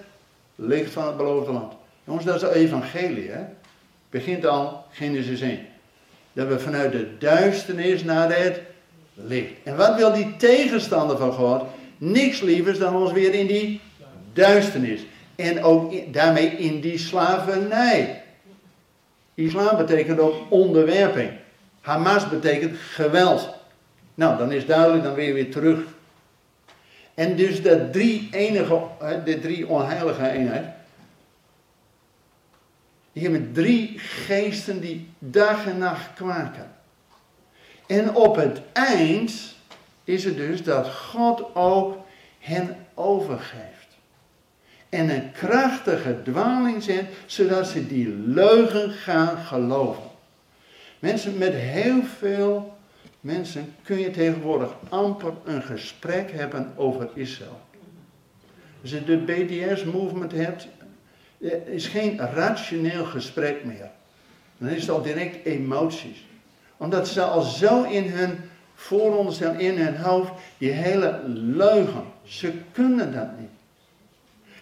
licht 0.55 0.93
van 0.93 1.07
het 1.07 1.17
beloofde 1.17 1.53
land. 1.53 1.73
Jongens, 2.05 2.25
dat 2.25 2.35
is 2.35 2.43
het 2.43 2.53
evangelie. 2.53 3.31
Hè? 3.31 3.41
Begint 4.11 4.47
al 4.47 4.85
Genesis 4.91 5.41
1. 5.41 5.67
Dat 6.33 6.49
we 6.49 6.59
vanuit 6.59 6.93
de 6.93 7.19
duisternis 7.19 8.05
naar 8.05 8.39
het 8.39 8.61
licht. 9.15 9.53
En 9.63 9.77
wat 9.77 9.97
wil 9.97 10.13
die 10.13 10.37
tegenstander 10.37 11.17
van 11.17 11.33
God? 11.33 11.63
Niks 11.99 12.41
lievers 12.41 12.79
dan 12.79 12.97
ons 12.97 13.13
weer 13.13 13.35
in 13.35 13.47
die 13.47 13.81
duisternis. 14.33 15.01
En 15.37 15.63
ook 15.63 16.13
daarmee 16.13 16.49
in 16.49 16.81
die 16.81 16.99
slavernij. 16.99 18.20
Islam 19.41 19.77
betekent 19.77 20.19
ook 20.19 20.35
onderwerping. 20.49 21.31
Hamas 21.81 22.29
betekent 22.29 22.79
geweld. 22.79 23.49
Nou, 24.15 24.39
dan 24.39 24.53
is 24.53 24.67
duidelijk, 24.67 25.03
dan 25.03 25.15
weer 25.15 25.35
weer 25.35 25.51
terug. 25.51 25.81
En 27.15 27.37
dus 27.37 27.63
de 27.63 27.91
drie 27.91 28.29
enige, 28.31 28.83
de 29.25 29.39
drie 29.41 29.69
onheilige 29.69 30.31
eenheid, 30.31 30.67
die 33.13 33.23
hebben 33.23 33.53
drie 33.53 33.99
geesten 33.99 34.81
die 34.81 35.09
dag 35.19 35.67
en 35.67 35.79
nacht 35.79 36.15
kwaken. 36.15 36.73
En 37.87 38.15
op 38.15 38.37
het 38.37 38.61
eind 38.73 39.55
is 40.05 40.25
het 40.25 40.37
dus 40.37 40.63
dat 40.63 40.95
God 40.95 41.55
ook 41.55 41.97
hen 42.39 42.87
overgeeft. 42.95 43.80
En 44.91 45.11
een 45.11 45.33
krachtige 45.33 46.23
dwaling 46.23 46.83
zet, 46.83 47.05
zodat 47.27 47.67
ze 47.67 47.87
die 47.87 48.09
leugen 48.09 48.91
gaan 48.91 49.37
geloven. 49.37 50.03
Mensen 50.99 51.39
met 51.39 51.53
heel 51.53 52.03
veel 52.19 52.79
mensen 53.21 53.75
kun 53.83 53.99
je 53.99 54.11
tegenwoordig 54.11 54.71
amper 54.89 55.33
een 55.45 55.63
gesprek 55.63 56.31
hebben 56.33 56.73
over 56.77 57.09
Israël. 57.15 57.61
Als 58.83 58.91
je 58.91 59.05
de 59.05 59.17
BDS-movement 59.17 60.33
hebt, 60.33 60.69
er 61.41 61.69
is 61.69 61.87
geen 61.87 62.19
rationeel 62.19 63.05
gesprek 63.05 63.65
meer. 63.65 63.91
Dan 64.59 64.69
is 64.69 64.81
het 64.81 64.91
al 64.91 65.03
direct 65.03 65.45
emoties. 65.45 66.25
Omdat 66.77 67.09
ze 67.09 67.23
al 67.23 67.43
zo 67.43 67.83
in 67.83 68.11
hun 68.11 68.39
vooronderstelling, 68.75 69.61
in 69.61 69.79
hun 69.79 69.97
hoofd, 69.97 70.33
die 70.59 70.71
hele 70.71 71.21
leugen. 71.35 72.05
Ze 72.23 72.53
kunnen 72.73 73.13
dat 73.13 73.39
niet. 73.39 73.60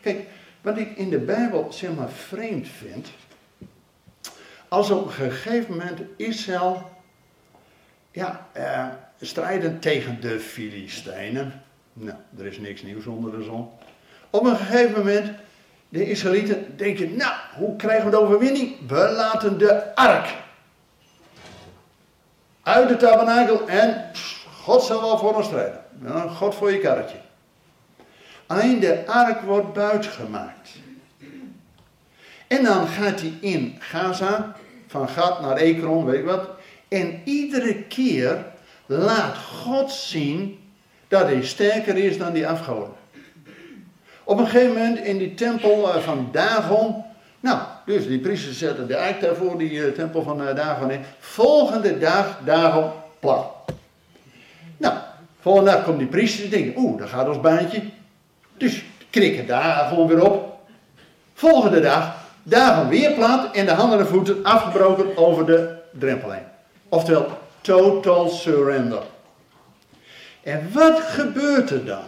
Kijk, 0.09 0.27
wat 0.61 0.79
ik 0.79 0.97
in 0.97 1.11
de 1.11 1.19
Bijbel 1.19 1.73
zeg 1.73 1.91
maar 1.95 2.11
vreemd 2.11 2.69
vind. 2.69 3.09
Als 4.69 4.91
op 4.91 5.07
een 5.07 5.13
gegeven 5.13 5.71
moment 5.71 6.01
Israël 6.17 6.91
ja, 8.11 8.47
eh, 8.53 8.87
strijden 9.21 9.79
tegen 9.79 10.21
de 10.21 10.41
Filistijnen. 10.41 11.63
Nou, 11.93 12.19
er 12.39 12.47
is 12.47 12.59
niks 12.59 12.83
nieuws 12.83 13.07
onder 13.07 13.39
de 13.39 13.45
zon. 13.45 13.69
Op 14.31 14.45
een 14.45 14.57
gegeven 14.57 14.99
moment 14.99 15.31
de 15.89 16.11
Israëlieten 16.11 16.77
denken, 16.77 17.17
nou, 17.17 17.33
hoe 17.57 17.77
krijgen 17.77 18.05
we 18.05 18.11
de 18.11 18.21
overwinning? 18.21 18.89
We 18.89 19.13
laten 19.17 19.59
de 19.59 19.95
ark 19.95 20.35
uit 22.63 22.89
de 22.89 22.97
tabernakel 22.97 23.69
en 23.69 24.11
God 24.63 24.83
zal 24.83 25.01
wel 25.01 25.19
voor 25.19 25.35
ons 25.35 25.47
strijden. 25.47 25.81
God 26.29 26.55
voor 26.55 26.73
je 26.73 26.79
karretje. 26.79 27.27
Alleen 28.49 28.81
de 28.81 29.07
ark 29.07 29.41
wordt 29.41 29.73
buitgemaakt. 29.73 30.69
En 32.47 32.65
dan 32.65 32.87
gaat 32.87 33.21
hij 33.21 33.33
in 33.41 33.77
Gaza, 33.79 34.57
van 34.87 35.09
Gat 35.09 35.41
naar 35.41 35.57
Ekron, 35.57 36.05
weet 36.05 36.19
ik 36.19 36.25
wat. 36.25 36.49
En 36.89 37.21
iedere 37.25 37.83
keer 37.83 38.45
laat 38.87 39.37
God 39.37 39.93
zien 39.93 40.59
dat 41.09 41.23
hij 41.23 41.43
sterker 41.43 41.97
is 41.97 42.19
dan 42.19 42.33
die 42.33 42.49
afgoden. 42.49 42.95
Op 44.25 44.39
een 44.39 44.47
gegeven 44.47 44.75
moment 44.75 44.99
in 44.99 45.19
die 45.19 45.35
tempel 45.35 45.95
eh, 45.95 46.03
van 46.03 46.29
Dagon. 46.33 47.05
Nou, 47.41 47.61
dus 47.87 48.07
die 48.07 48.19
priesters 48.19 48.59
zetten 48.59 48.87
de 48.87 48.97
ark 48.97 49.21
daarvoor, 49.21 49.59
die 49.59 49.71
uh, 49.71 49.93
tempel 49.93 50.23
van 50.23 50.43
uh, 50.43 50.55
Dagon 50.55 50.91
in. 50.91 51.01
Volgende 51.19 51.99
dag 51.99 52.39
Dagon 52.45 52.91
plat. 53.19 53.47
Nou, 54.77 54.95
volgende 55.41 55.71
dag 55.71 55.85
komen 55.85 55.99
die 55.99 56.09
priesters 56.09 56.45
en 56.45 56.51
denken, 56.51 56.83
oeh, 56.83 56.99
daar 56.99 57.09
gaat 57.09 57.29
ons 57.29 57.41
baantje. 57.41 57.83
Dus 58.59 58.85
krikken 59.11 59.47
Dagon 59.47 60.07
weer 60.07 60.25
op. 60.25 60.59
Volgende 61.35 61.81
dag 61.81 62.27
Dagon 62.43 62.89
weer 62.89 63.13
plat 63.13 63.55
en 63.55 63.67
de 63.67 63.73
handen 63.73 63.99
en 63.99 64.07
voeten 64.07 64.45
afgebroken 64.45 65.17
over 65.17 65.47
de 65.47 65.77
drempel 65.91 66.31
heen. 66.31 66.47
Oftewel, 66.89 67.39
total 67.61 68.29
surrender. 68.29 69.03
En 70.43 70.71
wat 70.73 71.01
gebeurt 71.01 71.71
er 71.71 71.85
dan? 71.85 72.03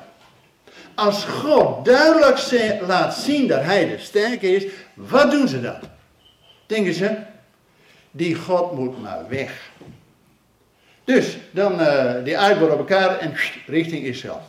Als 0.94 1.24
God 1.24 1.84
duidelijk 1.84 2.80
laat 2.86 3.14
zien 3.14 3.46
dat 3.46 3.62
hij 3.62 3.88
de 3.88 3.98
sterke 3.98 4.54
is, 4.54 4.72
wat 4.94 5.30
doen 5.30 5.48
ze 5.48 5.60
dan? 5.60 5.78
Denken 6.66 6.94
ze, 6.94 7.16
die 8.10 8.34
God 8.34 8.72
moet 8.72 9.02
maar 9.02 9.24
weg. 9.28 9.70
Dus 11.04 11.38
dan 11.50 11.80
uh, 11.80 12.12
die 12.24 12.38
uitboor 12.38 12.70
op 12.70 12.78
elkaar 12.78 13.18
en 13.18 13.34
richting 13.66 14.04
Israël. 14.04 14.42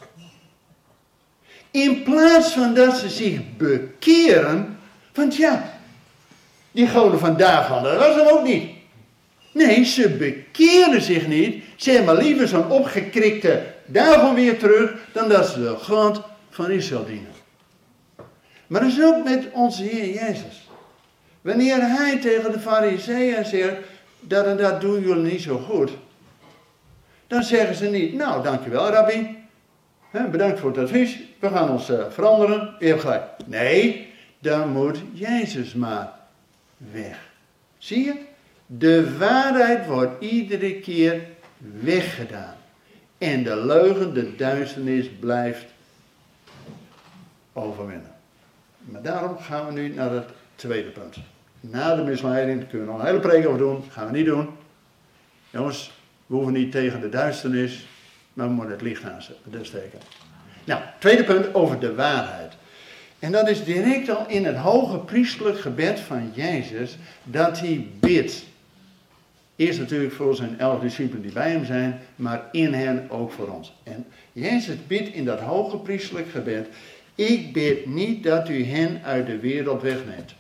In 1.72 2.04
plaats 2.04 2.52
van 2.52 2.74
dat 2.74 2.98
ze 2.98 3.10
zich 3.10 3.40
bekeren, 3.58 4.80
want 5.14 5.36
ja, 5.36 5.80
die 6.72 6.88
goden 6.88 7.20
van 7.20 7.38
Dagon, 7.38 7.84
dat 7.84 7.98
was 7.98 8.16
hem 8.16 8.28
ook 8.28 8.44
niet. 8.44 8.70
Nee, 9.52 9.84
ze 9.84 10.10
bekeren 10.10 11.02
zich 11.02 11.28
niet. 11.28 11.64
Ze 11.76 11.92
hebben 11.92 12.18
liever 12.18 12.48
zo'n 12.48 12.70
opgekrikte 12.70 13.64
daarvan 13.86 14.36
weer 14.36 14.60
terug, 14.60 14.94
dan 15.12 15.30
dat 15.30 15.48
ze 15.48 15.62
de 15.62 15.76
God 15.82 16.22
van 16.50 16.72
Israël 16.72 17.06
dienen. 17.06 17.32
Maar 18.68 18.82
dat 18.82 18.92
is 18.92 19.04
ook 19.04 19.24
met 19.24 19.48
onze 19.52 19.84
Heer 19.84 20.14
Jezus. 20.14 20.70
Wanneer 21.42 21.82
hij 21.82 22.20
tegen 22.20 22.52
de 22.52 22.60
fariseeën 22.60 23.46
zegt, 23.46 23.76
dat 24.20 24.46
en 24.46 24.58
dat 24.58 24.82
doen 24.82 25.02
jullie 25.02 25.32
niet 25.32 25.42
zo 25.42 25.58
goed. 25.58 25.92
Dan 27.28 27.44
zeggen 27.44 27.76
ze 27.76 27.86
niet, 27.86 28.14
nou 28.14 28.44
dankjewel 28.44 28.90
rabbi, 28.90 29.41
bedankt 30.12 30.60
voor 30.60 30.70
het 30.70 30.80
advies, 30.80 31.20
we 31.40 31.50
gaan 31.50 31.70
ons 31.70 31.90
uh, 31.90 32.10
veranderen, 32.10 32.76
je 32.80 32.86
hebt 32.86 33.02
gelijk. 33.02 33.24
Nee, 33.46 34.08
dan 34.40 34.70
moet 34.70 35.02
Jezus 35.14 35.74
maar 35.74 36.14
weg. 36.78 37.30
Zie 37.78 38.06
je? 38.06 38.16
De 38.66 39.18
waarheid 39.18 39.86
wordt 39.86 40.24
iedere 40.24 40.80
keer 40.80 41.22
weggedaan. 41.82 42.56
En 43.18 43.44
de 43.44 43.56
leugen, 43.56 44.14
de 44.14 44.36
duisternis 44.36 45.10
blijft 45.20 45.66
overwinnen. 47.54 48.12
Maar 48.78 49.02
daarom 49.02 49.38
gaan 49.38 49.66
we 49.66 49.72
nu 49.72 49.88
naar 49.88 50.12
het 50.12 50.30
tweede 50.56 50.90
punt. 50.90 51.18
Na 51.60 51.96
de 51.96 52.04
misleiding, 52.04 52.68
kunnen 52.70 52.88
we 52.88 52.94
nog 52.94 53.02
een 53.02 53.08
hele 53.08 53.20
preek 53.20 53.48
over 53.48 53.60
doen, 53.60 53.84
gaan 53.90 54.06
we 54.06 54.18
niet 54.18 54.26
doen. 54.26 54.50
Jongens, 55.50 55.92
we 56.26 56.36
hoeven 56.36 56.54
niet 56.54 56.72
tegen 56.72 57.02
de 57.02 57.10
duisternis, 57.10 57.88
maar 58.34 58.48
we 58.48 58.54
moeten 58.54 58.74
het 58.74 58.82
licht 58.82 59.04
aan 59.04 59.22
steken. 59.62 60.00
Nou, 60.64 60.82
tweede 61.00 61.24
punt 61.24 61.54
over 61.54 61.80
de 61.80 61.96
waarheid. 61.96 62.54
En 63.20 63.32
dat 63.32 63.50
is 63.50 63.64
direct 63.64 64.10
al 64.10 64.28
in 64.28 64.46
het 64.46 64.56
hoge 64.56 64.98
priestelijk 64.98 65.60
gebed 65.60 66.00
van 66.00 66.32
Jezus 66.34 66.98
dat 67.24 67.60
hij 67.60 67.88
bidt. 68.00 68.44
Eerst 69.56 69.80
natuurlijk 69.80 70.14
voor 70.14 70.36
zijn 70.36 70.60
elf 70.60 70.80
discipelen 70.80 71.22
die 71.22 71.32
bij 71.32 71.52
hem 71.52 71.66
zijn, 71.66 72.00
maar 72.16 72.44
in 72.52 72.74
hen 72.74 73.10
ook 73.10 73.32
voor 73.32 73.48
ons. 73.48 73.74
En 73.84 74.06
Jezus 74.32 74.76
bidt 74.88 75.14
in 75.14 75.26
dat 75.26 75.40
hoge 75.40 75.78
priestelijk 75.78 76.30
gebed, 76.30 76.68
ik 77.16 77.54
bid 77.54 77.86
niet 77.86 78.24
dat 78.24 78.50
u 78.50 78.66
hen 78.66 79.02
uit 79.04 79.26
de 79.26 79.40
wereld 79.40 79.82
wegneemt. 79.82 80.34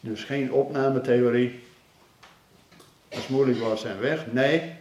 Dus 0.00 0.24
geen 0.24 0.52
opnametheorie. 0.52 1.60
Als 3.08 3.28
moeilijk 3.28 3.58
was 3.58 3.80
zijn 3.80 3.98
weg. 3.98 4.32
Nee. 4.32 4.72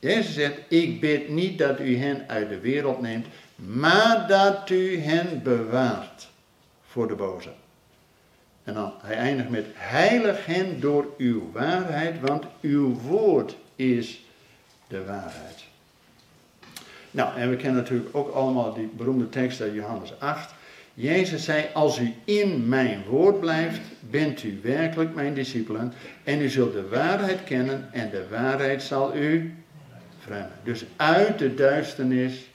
Jezus 0.00 0.34
zegt, 0.34 0.58
ik 0.68 1.00
bid 1.00 1.28
niet 1.28 1.58
dat 1.58 1.80
u 1.80 1.96
hen 1.96 2.24
uit 2.28 2.48
de 2.48 2.60
wereld 2.60 3.00
neemt, 3.00 3.26
maar 3.54 4.26
dat 4.28 4.70
u 4.70 4.98
hen 4.98 5.42
bewaart 5.42 6.28
voor 6.86 7.08
de 7.08 7.14
boze. 7.14 7.50
En 8.64 8.74
dan, 8.74 8.92
hij 9.02 9.16
eindigt 9.16 9.48
met, 9.48 9.66
heilig 9.72 10.46
hen 10.46 10.80
door 10.80 11.06
uw 11.18 11.50
waarheid, 11.52 12.20
want 12.20 12.44
uw 12.60 12.94
woord 12.94 13.56
is 13.76 14.24
de 14.88 15.04
waarheid. 15.04 15.64
Nou, 17.10 17.38
en 17.38 17.50
we 17.50 17.56
kennen 17.56 17.82
natuurlijk 17.82 18.16
ook 18.16 18.34
allemaal 18.34 18.74
die 18.74 18.90
beroemde 18.96 19.28
tekst 19.28 19.60
uit 19.60 19.74
Johannes 19.74 20.12
8. 20.18 20.54
Jezus 20.94 21.44
zei, 21.44 21.66
als 21.74 21.98
u 21.98 22.14
in 22.24 22.68
mijn 22.68 23.04
woord 23.08 23.40
blijft, 23.40 23.80
bent 24.00 24.42
u 24.42 24.58
werkelijk 24.62 25.14
mijn 25.14 25.34
discipelen 25.34 25.92
en 26.24 26.40
u 26.40 26.48
zult 26.48 26.72
de 26.72 26.88
waarheid 26.88 27.44
kennen 27.44 27.88
en 27.92 28.10
de 28.10 28.28
waarheid 28.30 28.82
zal 28.82 29.16
u 29.16 29.54
Dus 30.62 30.84
uit 30.96 31.38
de 31.38 31.54
duisternis 31.54 32.50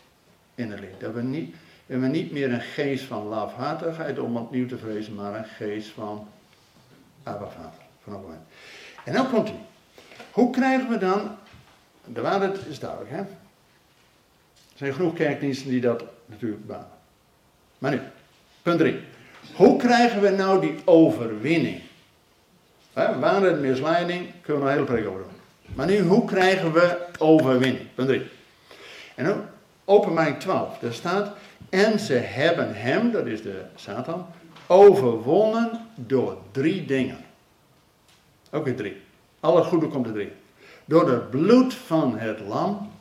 in 0.56 0.72
het 0.72 0.80
licht. 0.80 1.00
Dat 1.00 1.14
we 1.14 1.22
niet, 1.22 1.56
we 1.86 1.96
niet 1.96 2.32
meer 2.32 2.54
een 2.54 2.62
geest 2.62 3.04
van 3.04 3.28
lafhartigheid 3.28 4.20
om 4.20 4.38
opnieuw 4.38 4.68
te 4.68 4.78
vrezen, 4.78 5.16
maar 5.16 5.36
een 5.36 5.46
geest 5.46 5.90
van 5.90 6.28
Abba 7.24 7.48
Vader. 7.48 7.84
En 9.04 9.14
dan 9.14 9.30
komt 9.30 9.48
hij. 9.48 9.60
Hoe 10.32 10.50
krijgen 10.50 10.90
we 10.90 10.98
dan, 10.98 11.36
de 12.06 12.22
waarheid 12.22 12.58
is 12.68 12.80
duidelijk 12.80 13.12
hè. 13.12 13.18
Er 13.18 13.28
zijn 14.76 14.94
genoeg 14.94 15.14
kerkdiensten 15.14 15.70
die 15.70 15.82
dat 15.82 16.04
natuurlijk 16.26 16.66
banen. 16.66 16.88
Maar 17.78 17.92
nu, 17.92 18.00
punt 18.62 18.80
3. 18.80 19.00
Hoe 19.56 19.78
krijgen 19.78 20.22
we 20.22 20.30
nou 20.30 20.62
die 20.62 20.76
overwinning? 20.86 21.82
Waarheid, 22.94 23.60
misleiding, 23.60 24.32
kunnen 24.42 24.64
we 24.64 24.70
een 24.70 24.76
hele 24.76 24.86
preek 24.86 25.08
over 25.08 25.22
doen. 25.22 25.32
Maar 25.76 25.86
nu, 25.86 26.00
hoe 26.00 26.26
krijgen 26.26 26.74
we 26.74 27.05
overwinning? 27.20 27.94
Punt 27.96 28.08
3. 28.08 28.22
En 29.16 29.26
dan, 29.26 29.46
openbaring 29.86 30.40
12, 30.40 30.78
daar 30.78 30.94
staat, 30.94 31.36
en 31.70 32.00
ze 32.00 32.14
hebben 32.14 32.76
hem, 32.76 33.12
dat 33.12 33.26
is 33.26 33.42
de 33.42 33.62
Satan, 33.76 34.28
overwonnen 34.68 35.88
door 35.96 36.38
drie 36.52 36.86
dingen. 36.86 37.26
Ook 38.52 38.66
weer 38.66 38.76
drie. 38.76 39.02
Alle 39.40 39.64
goede 39.64 39.88
komt 39.88 40.08
er 40.08 40.14
drie. 40.14 40.32
Door 40.86 41.10
het 41.10 41.30
bloed 41.30 41.74
van 41.74 42.18
het 42.18 42.40
lam. 42.40 42.92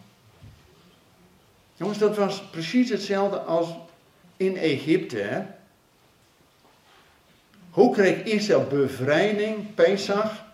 Jongens, 1.76 1.98
dat 1.98 2.16
was 2.16 2.42
precies 2.50 2.90
hetzelfde 2.90 3.38
als 3.38 3.68
in 4.36 4.56
Egypte. 4.56 5.46
Hoe 7.70 7.94
kreeg 7.94 8.22
Israël 8.22 8.66
bevrijding, 8.66 9.74
Pesach? 9.74 10.44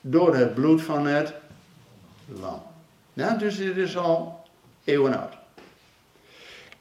Door 0.00 0.36
het 0.36 0.54
bloed 0.54 0.82
van 0.82 1.06
het 1.06 1.34
lam. 2.40 2.62
Nou, 3.12 3.38
dus 3.38 3.56
dit 3.56 3.76
is 3.76 3.96
al 3.96 4.42
eeuwen 4.84 5.18
oud. 5.20 5.32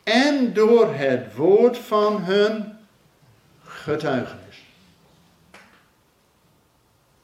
En 0.04 0.54
door 0.54 0.94
het 0.94 1.36
woord 1.36 1.78
van 1.78 2.24
hun 2.24 2.78
getuigenis. 3.64 4.64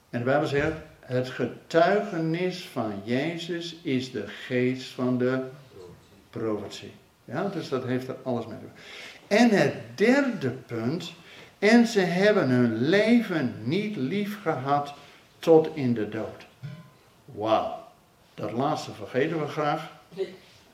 En 0.09 0.19
de 0.19 0.25
Bijbel 0.25 0.47
zegt, 0.47 0.77
het 0.99 1.29
getuigenis 1.29 2.67
van 2.67 3.01
Jezus 3.03 3.75
is 3.81 4.11
de 4.11 4.27
geest 4.27 4.89
van 4.89 5.17
de 5.17 5.43
profetie. 6.29 6.91
Ja, 7.25 7.47
dus 7.47 7.69
dat 7.69 7.83
heeft 7.83 8.07
er 8.07 8.15
alles 8.23 8.45
mee 8.45 8.57
te 8.57 8.65
maken. 8.65 8.81
En 9.27 9.49
het 9.49 9.73
derde 9.95 10.49
punt, 10.49 11.13
en 11.59 11.87
ze 11.87 11.99
hebben 11.99 12.49
hun 12.49 12.77
leven 12.77 13.55
niet 13.63 13.95
lief 13.95 14.41
gehad 14.41 14.93
tot 15.39 15.69
in 15.73 15.93
de 15.93 16.09
dood. 16.09 16.45
Wauw, 17.25 17.86
dat 18.37 18.51
laatste 18.51 18.91
vergeten 18.91 19.39
we 19.39 19.47
graag. 19.47 19.91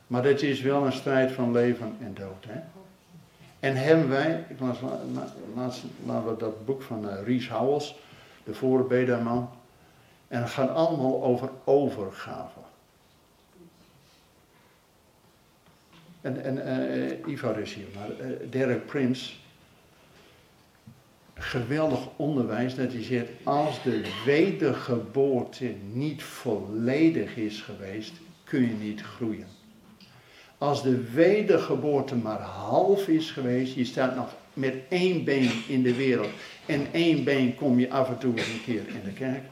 Maar 0.07 0.21
dit 0.21 0.41
is 0.41 0.61
wel 0.61 0.85
een 0.85 0.93
strijd 0.93 1.31
van 1.31 1.51
leven 1.51 1.97
en 1.99 2.13
dood. 2.13 2.45
Hè? 2.47 2.59
En 3.59 3.75
hebben 3.75 4.09
wij, 4.09 4.45
ik 4.49 4.59
las 4.59 4.77
laatst, 5.55 5.83
laten 6.05 6.29
we 6.29 6.37
dat 6.37 6.65
boek 6.65 6.81
van 6.81 7.05
uh, 7.05 7.23
Ries 7.23 7.49
Howells, 7.49 7.95
de 8.43 8.53
voorbederman. 8.53 9.49
En 10.27 10.41
het 10.41 10.49
gaat 10.49 10.69
allemaal 10.69 11.23
over 11.23 11.49
overgave. 11.63 12.59
En, 16.21 16.43
en 16.43 16.57
uh, 17.27 17.33
Ivar 17.33 17.59
is 17.59 17.73
hier, 17.73 17.87
maar 17.95 18.09
uh, 18.09 18.37
Derek 18.49 18.85
Prince. 18.85 19.33
Geweldig 21.33 21.99
onderwijs 22.15 22.75
dat 22.75 22.93
hij 22.93 23.03
zegt, 23.03 23.29
als 23.43 23.83
de 23.83 24.01
wedergeboorte 24.25 25.73
niet 25.91 26.23
volledig 26.23 27.35
is 27.35 27.61
geweest, 27.61 28.13
kun 28.43 28.61
je 28.61 28.73
niet 28.73 29.01
groeien. 29.01 29.47
Als 30.57 30.83
de 30.83 31.11
wedergeboorte 31.11 32.15
maar 32.15 32.39
half 32.39 33.07
is 33.07 33.31
geweest, 33.31 33.75
je 33.75 33.85
staat 33.85 34.15
nog 34.15 34.35
met 34.53 34.75
één 34.89 35.23
been 35.23 35.51
in 35.67 35.83
de 35.83 35.95
wereld 35.95 36.29
en 36.65 36.87
één 36.91 37.23
been 37.23 37.55
kom 37.55 37.79
je 37.79 37.91
af 37.91 38.09
en 38.09 38.17
toe 38.17 38.31
een 38.31 38.61
keer 38.65 38.87
in 38.87 39.01
de 39.03 39.13
kerk, 39.13 39.43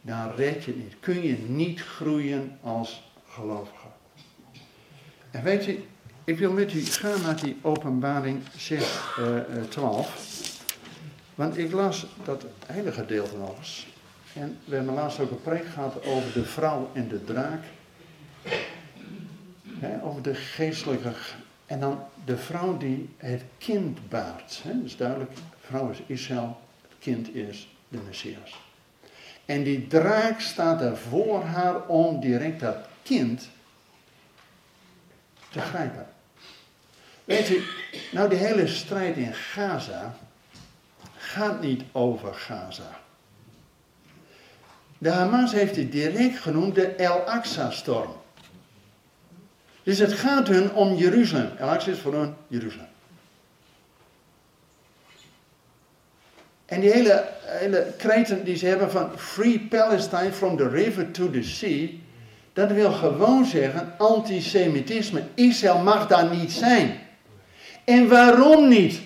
dan 0.00 0.30
red 0.36 0.64
je 0.64 0.74
niet. 0.76 0.94
Kun 1.00 1.22
je 1.22 1.36
niet 1.46 1.82
groeien 1.82 2.58
als 2.62 3.12
gelovige. 3.28 3.86
En 5.30 5.42
weet 5.42 5.64
je, 5.64 5.78
ik 6.24 6.38
wil 6.38 6.52
met 6.52 6.72
u 6.72 6.84
gaan 6.84 7.22
naar 7.22 7.42
die 7.42 7.56
openbaring 7.62 8.42
6, 8.56 8.98
uh, 9.18 9.62
12. 9.68 10.49
Want 11.40 11.58
ik 11.58 11.72
las 11.72 12.06
dat 12.24 12.44
hele 12.66 12.92
gedeelte 12.92 13.36
nog 13.36 13.56
eens. 13.58 13.86
En 14.32 14.58
we 14.64 14.74
hebben 14.74 14.94
laatst 14.94 15.20
ook 15.20 15.30
een 15.30 15.42
preek 15.42 15.66
gehad 15.66 16.04
over 16.04 16.32
de 16.32 16.44
vrouw 16.44 16.90
en 16.92 17.08
de 17.08 17.24
draak 17.24 17.62
over 20.02 20.22
de 20.22 20.34
geestelijke. 20.34 21.12
En 21.66 21.80
dan 21.80 22.02
de 22.24 22.36
vrouw 22.36 22.76
die 22.76 23.08
het 23.16 23.42
kind 23.58 24.08
baart. 24.08 24.60
Hè, 24.62 24.76
dat 24.76 24.84
is 24.84 24.96
duidelijk. 24.96 25.34
De 25.34 25.40
vrouw 25.60 25.90
is 25.90 26.02
Israël, 26.06 26.60
het 26.82 26.98
kind 26.98 27.34
is 27.34 27.68
de 27.88 27.98
Messias. 28.06 28.60
En 29.44 29.62
die 29.62 29.86
draak 29.86 30.40
staat 30.40 30.80
er 30.80 30.96
voor 30.96 31.42
haar 31.42 31.86
om 31.86 32.20
direct 32.20 32.60
dat 32.60 32.76
kind 33.02 33.48
te 35.50 35.60
grijpen. 35.60 36.06
Weet 37.24 37.50
u, 37.50 37.62
nou 38.12 38.28
die 38.28 38.38
hele 38.38 38.66
strijd 38.66 39.16
in 39.16 39.34
Gaza 39.34 40.14
gaat 41.30 41.60
niet 41.60 41.82
over 41.92 42.34
Gaza. 42.34 42.98
De 44.98 45.10
Hamas 45.10 45.52
heeft 45.52 45.76
het 45.76 45.92
direct 45.92 46.38
genoemd 46.38 46.74
de 46.74 46.86
El-Aqsa-storm. 46.86 48.12
Dus 49.82 49.98
het 49.98 50.12
gaat 50.12 50.48
hun 50.48 50.72
om 50.72 50.94
Jeruzalem. 50.94 51.50
El 51.56 51.74
is 51.74 51.98
voor 51.98 52.14
hun 52.14 52.34
Jeruzalem. 52.46 52.88
En 56.66 56.80
die 56.80 56.90
hele, 56.90 57.28
hele 57.40 57.92
kreten 57.98 58.44
die 58.44 58.56
ze 58.56 58.66
hebben 58.66 58.90
van 58.90 59.18
Free 59.18 59.60
Palestine 59.60 60.32
from 60.32 60.56
the 60.56 60.68
river 60.68 61.10
to 61.10 61.30
the 61.30 61.42
sea. 61.42 61.88
Dat 62.52 62.70
wil 62.70 62.92
gewoon 62.92 63.44
zeggen 63.44 63.94
antisemitisme. 63.98 65.22
Israël 65.34 65.78
mag 65.78 66.06
daar 66.06 66.30
niet 66.36 66.52
zijn. 66.52 66.98
En 67.84 68.08
waarom 68.08 68.68
niet? 68.68 69.00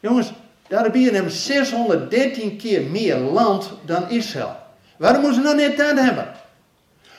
Jongens, 0.00 0.32
de 0.68 0.78
Arabieren 0.78 1.14
hebben 1.14 1.32
613 1.32 2.56
keer 2.56 2.82
meer 2.82 3.16
land 3.16 3.70
dan 3.84 4.10
Israël. 4.10 4.56
Waarom 4.96 5.22
moeten 5.22 5.42
ze 5.42 5.46
nou 5.46 5.56
net 5.56 5.76
dat 5.76 5.98
hebben? 5.98 6.28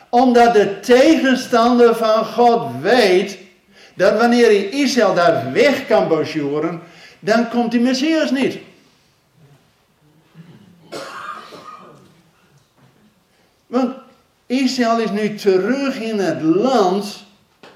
Omdat 0.09 0.53
de 0.53 0.79
tegenstander 0.79 1.95
van 1.95 2.25
God 2.25 2.81
weet 2.81 3.37
dat 3.93 4.17
wanneer 4.17 4.45
hij 4.45 4.69
Israël 4.69 5.13
daar 5.13 5.51
weg 5.51 5.85
kan 5.85 6.07
bonjouren, 6.07 6.81
dan 7.19 7.49
komt 7.49 7.71
die 7.71 7.79
Messias 7.79 8.31
niet. 8.31 8.57
Want 13.67 13.95
Israël 14.45 14.99
is 14.99 15.11
nu 15.11 15.35
terug 15.35 15.99
in 15.99 16.19
het 16.19 16.41
land. 16.41 17.23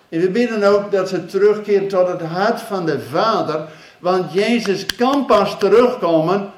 En 0.10 0.20
we 0.20 0.30
bidden 0.30 0.64
ook 0.64 0.92
dat 0.92 1.10
ze 1.10 1.26
terugkeren 1.26 1.88
tot 1.88 2.08
het 2.08 2.22
hart 2.22 2.62
van 2.62 2.86
de 2.86 3.00
Vader. 3.00 3.68
Want 4.06 4.34
Jezus 4.34 4.86
kan 4.86 5.26
pas 5.26 5.60
terugkomen 5.60 6.52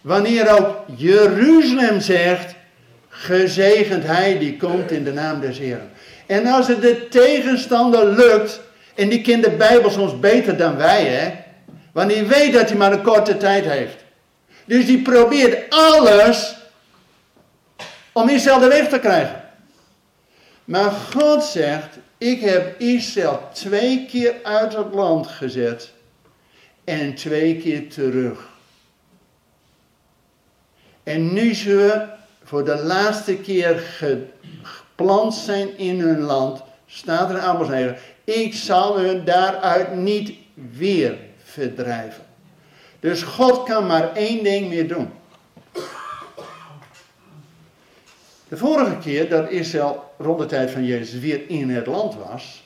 wanneer 0.00 0.58
ook 0.58 0.76
Jeruzalem 0.96 2.00
zegt, 2.00 2.54
gezegend 3.08 4.06
hij 4.06 4.38
die 4.38 4.56
komt 4.56 4.90
in 4.90 5.04
de 5.04 5.12
naam 5.12 5.40
des 5.40 5.58
Heeren. 5.58 5.90
En 6.26 6.46
als 6.46 6.68
het 6.68 6.82
de 6.82 7.08
tegenstander 7.08 8.06
lukt, 8.06 8.60
en 8.94 9.08
die 9.08 9.20
kent 9.20 9.44
de 9.44 9.50
Bijbel 9.50 9.90
soms 9.90 10.20
beter 10.20 10.56
dan 10.56 10.76
wij, 10.76 11.04
hè. 11.04 11.32
Want 11.92 12.10
die 12.10 12.22
weet 12.22 12.52
dat 12.52 12.68
hij 12.68 12.78
maar 12.78 12.92
een 12.92 13.02
korte 13.02 13.36
tijd 13.36 13.64
heeft. 13.64 14.04
Dus 14.64 14.86
die 14.86 15.02
probeert 15.02 15.64
alles 15.68 16.56
om 18.12 18.28
Israël 18.28 18.58
de 18.58 18.68
weg 18.68 18.88
te 18.88 18.98
krijgen. 18.98 19.42
Maar 20.64 20.90
God 20.90 21.44
zegt, 21.44 21.98
ik 22.18 22.40
heb 22.40 22.80
Israël 22.80 23.48
twee 23.52 24.06
keer 24.06 24.34
uit 24.42 24.76
het 24.76 24.94
land 24.94 25.26
gezet 25.26 25.98
en 26.90 27.14
twee 27.14 27.56
keer 27.56 27.88
terug. 27.88 28.48
En 31.02 31.32
nu 31.32 31.54
ze 31.54 32.06
voor 32.44 32.64
de 32.64 32.76
laatste 32.82 33.36
keer 33.36 33.78
geplant 34.62 35.34
zijn 35.34 35.78
in 35.78 36.00
hun 36.00 36.20
land, 36.20 36.62
staat 36.86 37.30
er 37.30 37.36
in 37.36 37.42
Amos 37.42 37.68
9, 37.68 37.96
ik 38.24 38.54
zal 38.54 38.98
hun 38.98 39.24
daaruit 39.24 39.94
niet 39.94 40.32
weer 40.54 41.18
verdrijven. 41.44 42.24
Dus 43.00 43.22
God 43.22 43.62
kan 43.62 43.86
maar 43.86 44.12
één 44.12 44.44
ding 44.44 44.68
meer 44.68 44.88
doen. 44.88 45.10
De 48.48 48.56
vorige 48.56 48.96
keer 48.98 49.28
dat 49.28 49.50
Israël 49.50 50.12
rond 50.18 50.38
de 50.38 50.46
tijd 50.46 50.70
van 50.70 50.84
Jezus 50.84 51.20
weer 51.20 51.48
in 51.48 51.70
het 51.70 51.86
land 51.86 52.14
was, 52.14 52.62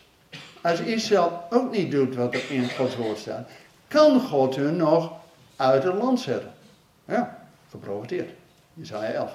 als 0.63 0.81
Israël 0.81 1.43
ook 1.51 1.73
niet 1.73 1.91
doet 1.91 2.15
wat 2.15 2.35
er 2.35 2.51
in 2.51 2.71
Gods 2.71 2.97
woord 2.97 3.19
staat, 3.19 3.49
kan 3.95 4.21
God 4.21 4.57
hun 4.57 4.77
nog 4.77 5.13
uit 5.57 5.83
het 5.83 5.95
land 5.95 6.21
zetten. 6.21 6.53
Ja, 7.07 7.39
geprofiteerd. 7.71 8.31
Jezaja 8.75 9.13
11. 9.13 9.31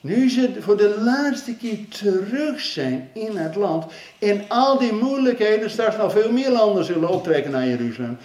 Nu 0.00 0.30
ze 0.30 0.56
voor 0.60 0.76
de 0.76 1.00
laatste 1.00 1.56
keer 1.56 1.88
terug 1.88 2.60
zijn 2.60 3.10
in 3.12 3.36
het 3.36 3.54
land 3.54 3.84
en 4.18 4.44
al 4.48 4.78
die 4.78 4.92
moeilijkheden, 4.92 5.70
straks 5.70 5.96
nog 5.96 6.12
veel 6.12 6.32
meer 6.32 6.50
landen 6.50 6.84
zullen 6.84 7.08
optrekken 7.08 7.50
naar 7.52 7.66
Jeruzalem, 7.66 8.18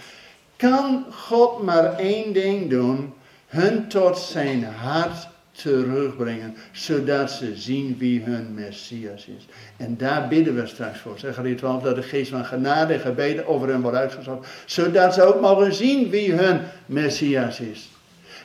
kan 0.55 1.05
God 1.12 1.63
maar 1.63 1.95
één 1.95 2.33
ding 2.33 2.69
doen, 2.69 3.13
hun 3.47 3.88
tot 3.88 4.17
zijn 4.17 4.63
hart 4.63 5.27
terugbrengen, 5.61 6.55
zodat 6.71 7.31
ze 7.31 7.51
zien 7.55 7.95
wie 7.97 8.21
hun 8.23 8.53
Messias 8.53 9.25
is. 9.37 9.45
En 9.77 9.97
daar 9.97 10.27
bidden 10.27 10.55
we 10.55 10.67
straks 10.67 10.99
voor. 10.99 11.19
Zeg 11.19 11.43
je 11.43 11.55
12 11.55 11.83
dat 11.83 11.95
de 11.95 12.01
geest 12.01 12.31
van 12.31 12.45
genade 12.45 12.93
en 12.93 12.99
gebeden 12.99 13.47
over 13.47 13.67
hen 13.67 13.81
wordt 13.81 13.97
uitgezocht, 13.97 14.47
zodat 14.65 15.13
ze 15.13 15.23
ook 15.23 15.41
mogen 15.41 15.73
zien 15.73 16.09
wie 16.09 16.33
hun 16.33 16.61
Messias 16.85 17.59
is. 17.59 17.89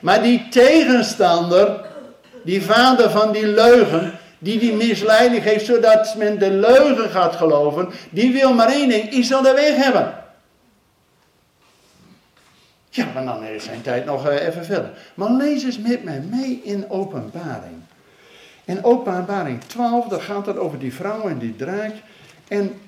Maar 0.00 0.22
die 0.22 0.48
tegenstander, 0.50 1.80
die 2.42 2.62
vader 2.62 3.10
van 3.10 3.32
die 3.32 3.46
leugen, 3.46 4.12
die 4.38 4.58
die 4.58 4.72
misleiding 4.72 5.42
geeft 5.42 5.64
zodat 5.64 6.14
men 6.18 6.38
de 6.38 6.50
leugen 6.50 7.10
gaat 7.10 7.36
geloven, 7.36 7.88
die 8.10 8.32
wil 8.32 8.54
maar 8.54 8.68
één 8.68 8.88
ding, 8.88 9.10
ik 9.10 9.24
zal 9.24 9.42
de 9.42 9.52
weg 9.52 9.76
hebben. 9.76 10.23
Ja, 12.94 13.06
maar 13.14 13.24
dan 13.24 13.44
is 13.44 13.64
zijn 13.64 13.82
tijd 13.82 14.04
nog 14.04 14.28
eh, 14.28 14.46
even 14.46 14.64
verder. 14.64 14.90
Maar 15.14 15.30
lees 15.30 15.64
eens 15.64 15.78
met 15.78 16.04
mij 16.04 16.20
mee 16.20 16.60
in 16.64 16.90
openbaring. 16.90 17.74
In 18.64 18.84
openbaring 18.84 19.60
12, 19.60 20.08
daar 20.08 20.20
gaat 20.20 20.46
het 20.46 20.58
over 20.58 20.78
die 20.78 20.94
vrouw 20.94 21.28
en 21.28 21.38
die 21.38 21.56
draak. 21.56 21.92
En 22.48 22.80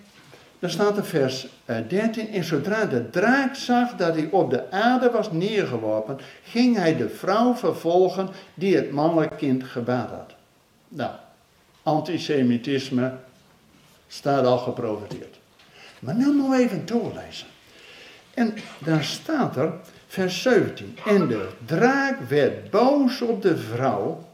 daar 0.58 0.70
staat 0.70 0.96
in 0.96 1.04
vers 1.04 1.46
13. 1.88 2.28
Eh, 2.28 2.36
en 2.36 2.44
zodra 2.44 2.84
de 2.84 3.10
draak 3.10 3.54
zag 3.54 3.96
dat 3.96 4.14
hij 4.14 4.28
op 4.30 4.50
de 4.50 4.70
aarde 4.70 5.10
was 5.10 5.32
neergeworpen, 5.32 6.18
ging 6.44 6.76
hij 6.76 6.96
de 6.96 7.08
vrouw 7.08 7.54
vervolgen 7.54 8.28
die 8.54 8.76
het 8.76 8.90
mannelijk 8.90 9.36
kind 9.36 9.64
gebaat 9.64 10.10
had. 10.10 10.34
Nou, 10.88 11.10
antisemitisme 11.82 13.12
staat 14.08 14.46
al 14.46 14.58
geprofiteerd. 14.58 15.38
Maar 15.98 16.14
nu 16.14 16.36
nog 16.36 16.54
even 16.54 16.86
doorlezen. 16.86 17.46
En 18.34 18.54
daar 18.78 19.04
staat 19.04 19.56
er, 19.56 19.72
vers 20.06 20.42
17. 20.42 20.96
En 21.06 21.28
de 21.28 21.48
draak 21.64 22.20
werd 22.28 22.70
boos 22.70 23.20
op 23.20 23.42
de 23.42 23.56
vrouw 23.56 24.24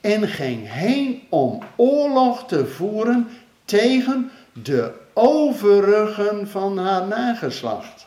en 0.00 0.28
ging 0.28 0.72
heen 0.72 1.22
om 1.28 1.62
oorlog 1.76 2.46
te 2.46 2.66
voeren 2.66 3.28
tegen 3.64 4.30
de 4.52 4.92
overigen 5.12 6.48
van 6.48 6.78
haar 6.78 7.06
nageslacht, 7.06 8.06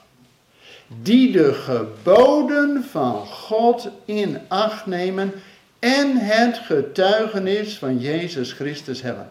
die 1.02 1.32
de 1.32 1.54
geboden 1.54 2.84
van 2.84 3.26
God 3.26 3.90
in 4.06 4.40
acht 4.48 4.86
nemen 4.86 5.32
en 5.80 6.18
het 6.18 6.58
getuigenis 6.58 7.78
van 7.78 8.00
Jezus 8.00 8.52
Christus 8.52 9.02
hebben. 9.02 9.28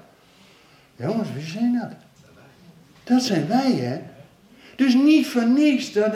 Jongens, 0.97 1.29
wie 1.35 1.47
zijn 1.47 1.79
dat? 1.81 1.91
Dat 3.05 3.23
zijn 3.23 3.49
wij, 3.49 3.73
hè? 3.73 4.01
Dus 4.83 4.95
niet 4.95 5.27
voor 5.27 5.47
niks 5.47 5.93
dat 5.93 6.13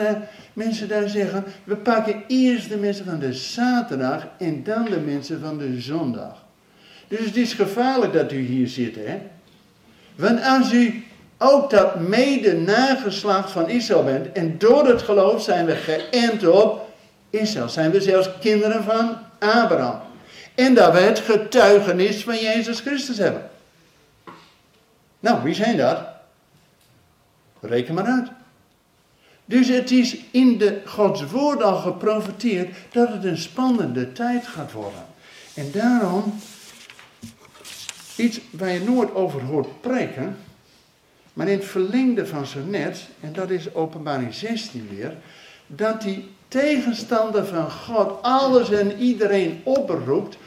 mensen 0.53 0.87
daar 0.87 1.09
zeggen, 1.09 1.43
we 1.63 1.75
pakken 1.75 2.23
eerst 2.27 2.69
de 2.69 2.77
mensen 2.77 3.05
van 3.05 3.19
de 3.19 3.33
zaterdag 3.33 4.27
en 4.37 4.63
dan 4.63 4.85
de 4.85 4.99
mensen 4.99 5.39
van 5.41 5.57
de 5.57 5.81
zondag. 5.81 6.45
Dus 7.07 7.19
het 7.19 7.35
is 7.35 7.53
gevaarlijk 7.53 8.13
dat 8.13 8.31
u 8.31 8.39
hier 8.39 8.67
zit, 8.67 8.95
hè? 8.95 9.21
Want 10.15 10.43
als 10.43 10.73
u 10.73 11.03
ook 11.37 11.69
dat 11.69 11.99
mede 11.99 12.63
van 13.45 13.69
Israël 13.69 14.03
bent. 14.03 14.31
En 14.31 14.57
door 14.57 14.87
het 14.87 15.01
geloof 15.01 15.43
zijn 15.43 15.65
we 15.65 15.75
geënt 15.75 16.47
op 16.47 16.89
Israël. 17.29 17.69
Zijn 17.69 17.91
we 17.91 18.01
zelfs 18.01 18.29
kinderen 18.39 18.83
van 18.83 19.17
Abraham. 19.39 19.99
En 20.55 20.73
dat 20.73 20.93
we 20.93 20.99
het 20.99 21.19
getuigenis 21.19 22.23
van 22.23 22.37
Jezus 22.37 22.79
Christus 22.79 23.17
hebben. 23.17 23.49
Nou, 25.19 25.43
wie 25.43 25.53
zijn 25.53 25.77
dat? 25.77 25.99
Reken 27.61 27.93
maar 27.93 28.05
uit. 28.05 28.36
Dus 29.49 29.67
het 29.67 29.91
is 29.91 30.17
in 30.31 30.57
de 30.57 30.81
Gods 30.85 31.25
woord 31.31 31.63
al 31.63 31.75
geprofiteerd 31.75 32.75
dat 32.91 33.09
het 33.09 33.23
een 33.23 33.37
spannende 33.37 34.11
tijd 34.11 34.47
gaat 34.47 34.71
worden. 34.71 35.05
En 35.53 35.71
daarom, 35.71 36.33
iets 38.15 38.39
waar 38.51 38.69
je 38.69 38.79
nooit 38.79 39.15
over 39.15 39.41
hoort 39.41 39.81
preken, 39.81 40.37
maar 41.33 41.47
in 41.47 41.57
het 41.57 41.67
verlengde 41.67 42.25
van 42.25 42.45
zo 42.45 42.59
net, 42.65 43.07
en 43.19 43.33
dat 43.33 43.49
is 43.49 43.73
openbaring 43.73 44.33
16 44.33 44.87
weer, 44.89 45.15
dat 45.67 46.01
die 46.01 46.29
tegenstander 46.47 47.45
van 47.45 47.71
God 47.71 48.21
alles 48.21 48.71
en 48.71 48.97
iedereen 48.97 49.61
oproept 49.63 50.37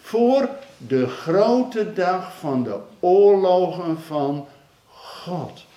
voor 0.00 0.48
de 0.76 1.06
grote 1.06 1.92
dag 1.92 2.38
van 2.38 2.62
de 2.62 2.78
oorlogen 3.00 4.00
van 4.00 4.46
God. 4.86 5.68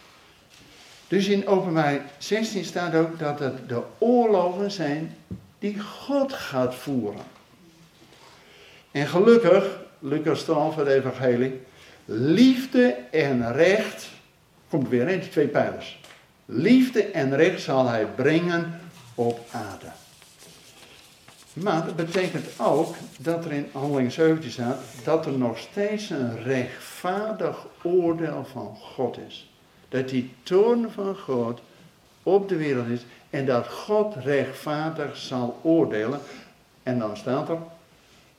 Dus 1.14 1.28
in 1.28 1.48
openbaring 1.48 2.02
16 2.18 2.66
staat 2.66 2.96
ook 2.96 3.20
dat 3.20 3.40
het 3.40 3.70
de 3.70 3.82
oorlogen 3.98 4.72
zijn 4.72 5.16
die 5.60 5.80
God 5.80 6.34
gaat 6.34 6.76
voeren. 6.76 7.24
En 8.92 9.08
gelukkig, 9.08 9.80
Lucas 10.00 10.42
12, 10.42 10.76
het 10.76 10.88
evangelie, 10.88 11.62
liefde 12.06 12.96
en 13.12 13.54
recht 13.54 14.10
Komt 14.70 14.90
weer 14.90 15.08
in, 15.08 15.20
die 15.20 15.30
twee 15.30 15.48
pijlers. 15.48 16.00
Liefde 16.46 17.04
en 17.04 17.36
recht 17.36 17.62
zal 17.62 17.88
hij 17.88 18.06
brengen 18.06 18.80
op 19.16 19.40
aarde. 19.52 19.92
Maar 21.54 21.86
dat 21.86 21.96
betekent 21.96 22.46
ook 22.60 22.96
dat 23.20 23.46
er 23.46 23.52
in 23.52 23.70
handeling 23.72 24.12
17 24.12 24.52
staat 24.52 24.80
dat 25.04 25.26
er 25.26 25.38
nog 25.38 25.58
steeds 25.58 26.10
een 26.10 26.44
rechtvaardig 26.44 27.66
oordeel 27.82 28.46
van 28.52 28.78
God 28.82 29.18
is. 29.28 29.53
Dat 29.94 30.10
die 30.10 30.32
toorn 30.44 30.92
van 30.92 31.16
God 31.18 31.62
op 32.24 32.50
de 32.50 32.56
wereld 32.56 32.88
is 32.88 33.02
en 33.30 33.46
dat 33.46 33.68
God 33.68 34.16
rechtvaardig 34.16 35.18
zal 35.18 35.60
oordelen. 35.62 36.20
En 36.84 37.00
dan 37.00 37.18
staat 37.18 37.50
er, 37.50 37.58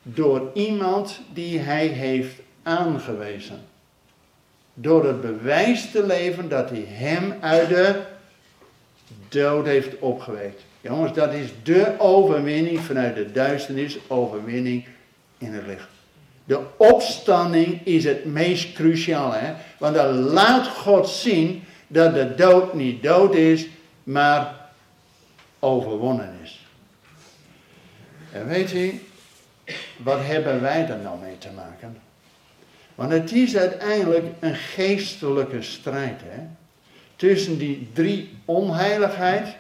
door 0.03 0.51
iemand 0.55 1.21
die 1.33 1.59
hij 1.59 1.87
heeft 1.87 2.41
aangewezen. 2.63 3.61
Door 4.75 5.07
het 5.07 5.21
bewijs 5.21 5.91
te 5.91 6.07
leven 6.07 6.49
dat 6.49 6.71
hij 6.71 6.85
hem 6.89 7.35
uit 7.41 7.69
de 7.69 8.03
dood 9.29 9.67
heeft 9.67 9.99
opgewekt. 9.99 10.63
Jongens, 10.81 11.13
dat 11.13 11.33
is 11.33 11.53
de 11.63 11.95
overwinning 11.99 12.81
vanuit 12.81 13.15
de 13.15 13.33
duisternis, 13.33 13.99
overwinning 14.09 14.87
in 15.39 15.53
het 15.53 15.67
licht. 15.67 15.94
De 16.45 16.61
opstanding 16.77 17.87
is 17.87 18.05
het 18.05 18.25
meest 18.25 18.73
cruciale, 18.73 19.35
hè? 19.37 19.55
want 19.79 19.95
dan 19.95 20.15
laat 20.15 20.67
God 20.67 21.09
zien 21.09 21.65
dat 21.87 22.15
de 22.15 22.35
dood 22.35 22.75
niet 22.75 23.03
dood 23.03 23.35
is, 23.35 23.67
maar 24.03 24.55
overwonnen 25.59 26.35
is. 26.43 26.67
En 28.33 28.47
weet 28.47 28.73
u, 28.73 29.01
wat 29.97 30.19
hebben 30.21 30.61
wij 30.61 30.89
er 30.89 30.99
nou 30.99 31.19
mee 31.21 31.39
te 31.39 31.51
maken? 31.55 31.97
Want 32.95 33.13
het 33.13 33.33
is 33.33 33.57
uiteindelijk 33.57 34.25
een 34.41 34.55
geestelijke 34.55 35.63
strijd. 35.63 36.21
Hè? 36.25 36.43
Tussen 37.17 37.59
die 37.59 37.89
drie 37.93 38.39
onheiligheid 38.45 39.57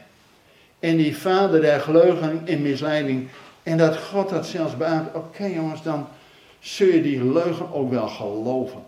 en 0.78 0.96
die 0.96 1.16
vader 1.16 1.60
der 1.60 1.80
geleugen 1.80 2.42
en 2.46 2.62
misleiding. 2.62 3.28
En 3.62 3.78
dat 3.78 3.96
God 3.96 4.28
dat 4.28 4.46
zelfs 4.46 4.76
beaamt. 4.76 5.14
Oké 5.14 5.44
jongens, 5.44 5.82
dan 5.82 6.08
zul 6.64 6.86
je 6.86 7.02
die 7.02 7.24
leugen 7.24 7.72
ook 7.72 7.90
wel 7.90 8.08
geloven. 8.08 8.82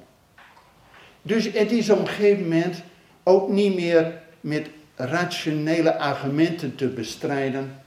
Dus 1.22 1.44
het 1.52 1.72
is 1.72 1.90
op 1.90 1.98
een 1.98 2.08
gegeven 2.08 2.42
moment 2.42 2.82
ook 3.22 3.48
niet 3.48 3.74
meer 3.74 4.20
met 4.40 4.68
rationele 4.94 5.98
argumenten 5.98 6.74
te 6.74 6.88
bestrijden. 6.88 7.82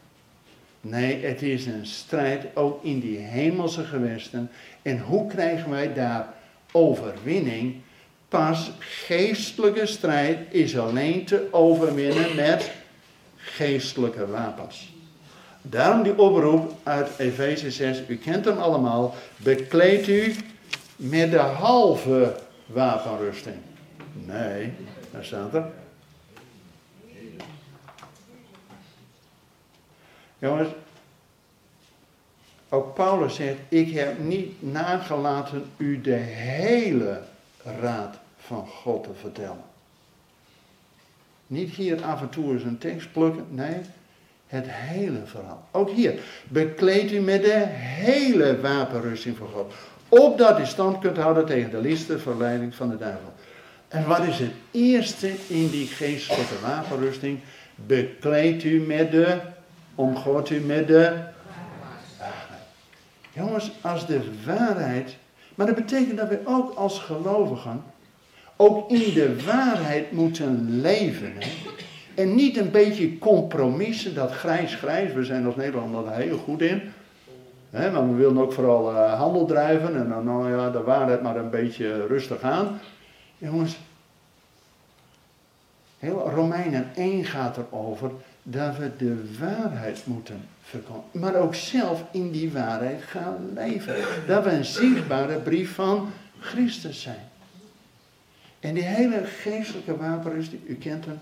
Nee, 0.82 1.26
het 1.26 1.42
is 1.42 1.66
een 1.66 1.86
strijd 1.86 2.46
ook 2.54 2.84
in 2.84 3.00
die 3.00 3.18
hemelse 3.18 3.84
gewesten. 3.84 4.52
En 4.82 5.00
hoe 5.00 5.28
krijgen 5.28 5.70
wij 5.70 5.94
daar 5.94 6.34
overwinning? 6.72 7.76
Pas 8.28 8.72
geestelijke 8.80 9.86
strijd 9.86 10.38
is 10.50 10.78
alleen 10.78 11.26
te 11.26 11.48
overwinnen 11.52 12.36
met 12.36 12.72
geestelijke 13.36 14.28
wapens. 14.28 14.92
Daarom 15.62 16.04
die 16.04 16.18
oproep 16.18 16.74
uit 16.84 17.10
Efeze 17.18 17.72
6, 17.72 18.04
u 18.08 18.18
kent 18.18 18.46
hem 18.46 18.58
allemaal, 18.58 19.16
bekleed 19.38 20.08
u 20.08 20.36
met 20.96 21.32
de 21.32 21.38
halve 21.38 22.36
wapenrusting. 22.66 23.58
Nee, 24.14 24.74
daar 25.12 25.26
staat 25.26 25.54
er. 25.54 25.66
Jongens, 30.40 30.70
ook 32.70 32.94
Paulus 32.94 33.36
zegt, 33.36 33.58
ik 33.68 33.92
heb 33.92 34.20
niet 34.20 34.62
nagelaten 34.62 35.66
u 35.78 36.02
de 36.02 36.14
hele 36.14 37.22
raad 37.64 38.18
van 38.38 38.68
God 38.68 39.04
te 39.04 39.14
vertellen. 39.20 39.64
Niet 41.48 41.70
hier 41.70 42.04
af 42.04 42.22
en 42.22 42.30
toe 42.30 42.54
eens 42.54 42.64
een 42.64 42.78
tekst 42.78 43.12
plukken, 43.12 43.46
nee, 43.50 43.82
het 44.50 44.66
hele 44.68 45.22
verhaal. 45.26 45.68
Ook 45.72 45.90
hier, 45.90 46.20
bekleed 46.48 47.12
u 47.12 47.20
met 47.20 47.44
de 47.44 47.66
hele 47.68 48.62
wapenrusting 48.62 49.38
van 49.38 49.48
God. 49.48 49.74
Opdat 50.10 50.60
u 50.60 50.66
stand 50.66 51.00
kunt 51.00 51.18
houden 51.18 51.46
tegen 51.46 51.72
de 51.72 51.82
liefste 51.82 52.20
verleiding 52.20 52.76
van 52.76 52.90
de 52.90 52.98
duivel. 52.98 53.34
En 53.88 54.08
wat 54.08 54.24
is 54.24 54.40
het 54.40 54.52
eerste 54.72 55.32
in 55.48 55.70
die 55.70 55.88
geestelijke 55.88 56.60
wapenrusting? 56.62 57.40
Bekleed 57.76 58.64
u 58.64 58.80
met 58.80 59.12
de, 59.12 59.38
omgoot 59.96 60.50
u 60.50 60.60
met 60.60 60.88
de 60.88 61.18
waarheid. 62.18 62.64
Jongens, 63.32 63.72
als 63.82 64.08
de 64.08 64.22
waarheid, 64.46 65.16
maar 65.56 65.66
dat 65.66 65.76
betekent 65.76 66.18
dat 66.18 66.30
we 66.30 66.40
ook 66.46 66.74
als 66.74 67.00
gelovigen 67.00 67.84
ook 68.56 68.90
in 68.90 69.14
de 69.14 69.44
waarheid 69.46 70.12
moeten 70.12 70.82
leven. 70.82 71.34
Hè? 71.38 71.48
En 72.16 72.36
niet 72.36 72.58
een 72.58 72.72
beetje 72.72 73.18
compromissen, 73.18 74.16
dat 74.16 74.32
grijs-grijs. 74.32 75.14
We 75.14 75.24
zijn 75.24 75.46
als 75.46 75.56
Nederlander 75.56 76.04
daar 76.04 76.20
heel 76.20 76.38
goed 76.38 76.62
in. 76.62 76.82
Maar 77.70 78.08
we 78.10 78.16
willen 78.16 78.38
ook 78.38 78.54
vooral 78.54 78.92
uh, 78.92 79.14
handel 79.14 79.46
drijven 79.46 79.96
en 79.96 80.10
dan 80.10 80.26
nou 80.26 80.52
ja, 80.52 80.70
de 80.70 80.82
waarheid 80.82 81.22
maar 81.22 81.36
een 81.36 81.50
beetje 81.50 82.08
rustig 82.08 82.42
aan. 82.42 82.80
Jongens, 83.38 83.78
heel 86.00 86.30
Romeinen 86.30 86.90
1 86.96 87.26
gaat 87.26 87.58
erover 87.58 88.12
dat 88.44 88.78
we 88.78 88.92
de 88.98 89.36
waarheid 89.40 90.02
moeten 90.06 90.42
verkondigen. 90.62 91.20
Maar 91.20 91.36
ook 91.36 91.56
zelf 91.56 92.04
in 92.12 92.32
die 92.32 92.52
waarheid 92.52 93.02
gaan 93.02 93.50
leven. 93.54 93.96
Dat 94.28 94.44
we 94.44 94.52
een 94.52 94.66
zichtbare 94.66 95.38
brief 95.38 95.74
van 95.74 96.12
Christus 96.40 97.02
zijn. 97.02 97.30
En 98.60 98.74
die 98.74 98.84
hele 98.84 99.26
geestelijke 99.26 99.98
wapenrusting, 99.98 100.62
u 100.68 100.76
kent 100.76 101.06
hem. 101.06 101.20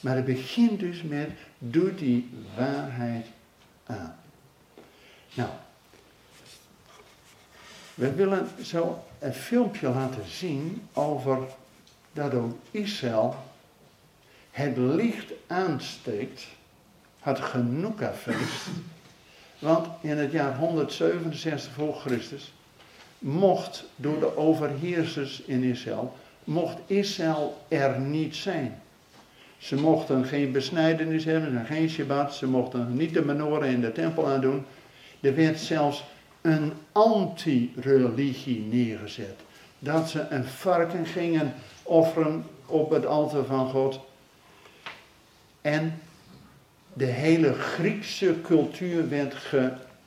Maar 0.00 0.16
het 0.16 0.24
begint 0.24 0.80
dus 0.80 1.02
met, 1.02 1.30
doe 1.58 1.94
die 1.94 2.30
waarheid 2.56 3.26
aan. 3.86 4.16
Nou, 5.34 5.50
we 7.94 8.12
willen 8.12 8.48
zo 8.62 9.04
een 9.18 9.34
filmpje 9.34 9.88
laten 9.88 10.26
zien 10.26 10.82
over 10.92 11.38
dat 12.12 12.34
ook 12.34 12.56
Israël 12.70 13.36
het 14.50 14.76
licht 14.76 15.32
aansteekt, 15.46 16.46
het 17.20 17.40
Genoeka-feest. 17.40 18.66
Want 19.58 19.86
in 20.00 20.18
het 20.18 20.32
jaar 20.32 20.56
167 20.56 21.72
voor 21.72 21.94
Christus 21.94 22.52
mocht 23.18 23.84
door 23.96 24.20
de 24.20 24.36
overheersers 24.36 25.40
in 25.40 25.62
Israël 25.62 26.16
mocht 26.44 26.76
Israël 26.86 27.64
er 27.68 28.00
niet 28.00 28.36
zijn. 28.36 28.82
Ze 29.58 29.76
mochten 29.76 30.24
geen 30.24 30.52
besnijdenis 30.52 31.24
hebben, 31.24 31.66
geen 31.66 31.90
Shabbat, 31.90 32.34
ze 32.34 32.46
mochten 32.46 32.96
niet 32.96 33.14
de 33.14 33.24
menorah 33.24 33.70
in 33.70 33.80
de 33.80 33.92
tempel 33.92 34.28
aandoen. 34.28 34.64
Er 35.20 35.34
werd 35.34 35.58
zelfs 35.58 36.04
een 36.40 36.72
anti-religie 36.92 38.60
neergezet. 38.60 39.36
Dat 39.78 40.10
ze 40.10 40.26
een 40.30 40.44
varken 40.44 41.06
gingen 41.06 41.54
offeren 41.82 42.44
op 42.66 42.90
het 42.90 43.06
altaar 43.06 43.44
van 43.44 43.68
God. 43.68 44.00
En 45.60 46.00
de 46.92 47.04
hele 47.04 47.52
Griekse 47.52 48.34
cultuur 48.42 49.08
werd 49.08 49.34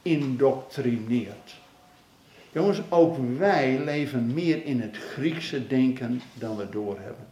geïndoctrineerd. 0.03 1.59
Jongens, 2.51 2.81
ook 2.89 3.17
wij 3.37 3.79
leven 3.79 4.33
meer 4.33 4.65
in 4.65 4.81
het 4.81 4.97
Griekse 4.97 5.67
denken 5.67 6.21
dan 6.33 6.57
we 6.57 6.69
doorhebben. 6.69 7.30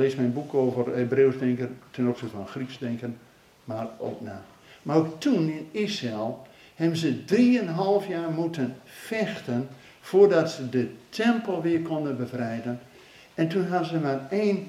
Lees 0.00 0.14
mijn 0.14 0.32
boek 0.32 0.54
over 0.54 0.96
Hebreeuws 0.96 1.38
denken 1.38 1.78
ten 1.90 2.08
opzichte 2.08 2.36
van 2.36 2.46
Grieks 2.46 2.78
denken, 2.78 3.16
maar 3.64 3.88
ook 3.98 4.20
na. 4.20 4.42
Maar 4.82 4.96
ook 4.96 5.20
toen 5.20 5.48
in 5.48 5.68
Israël 5.70 6.46
hebben 6.74 6.98
ze 6.98 7.24
drieënhalf 7.24 8.08
jaar 8.08 8.30
moeten 8.30 8.76
vechten 8.84 9.68
voordat 10.00 10.50
ze 10.50 10.68
de 10.68 10.90
tempel 11.08 11.62
weer 11.62 11.80
konden 11.80 12.16
bevrijden. 12.16 12.80
En 13.34 13.48
toen 13.48 13.66
hadden 13.66 13.88
ze 13.88 13.98
maar 13.98 14.26
één 14.30 14.68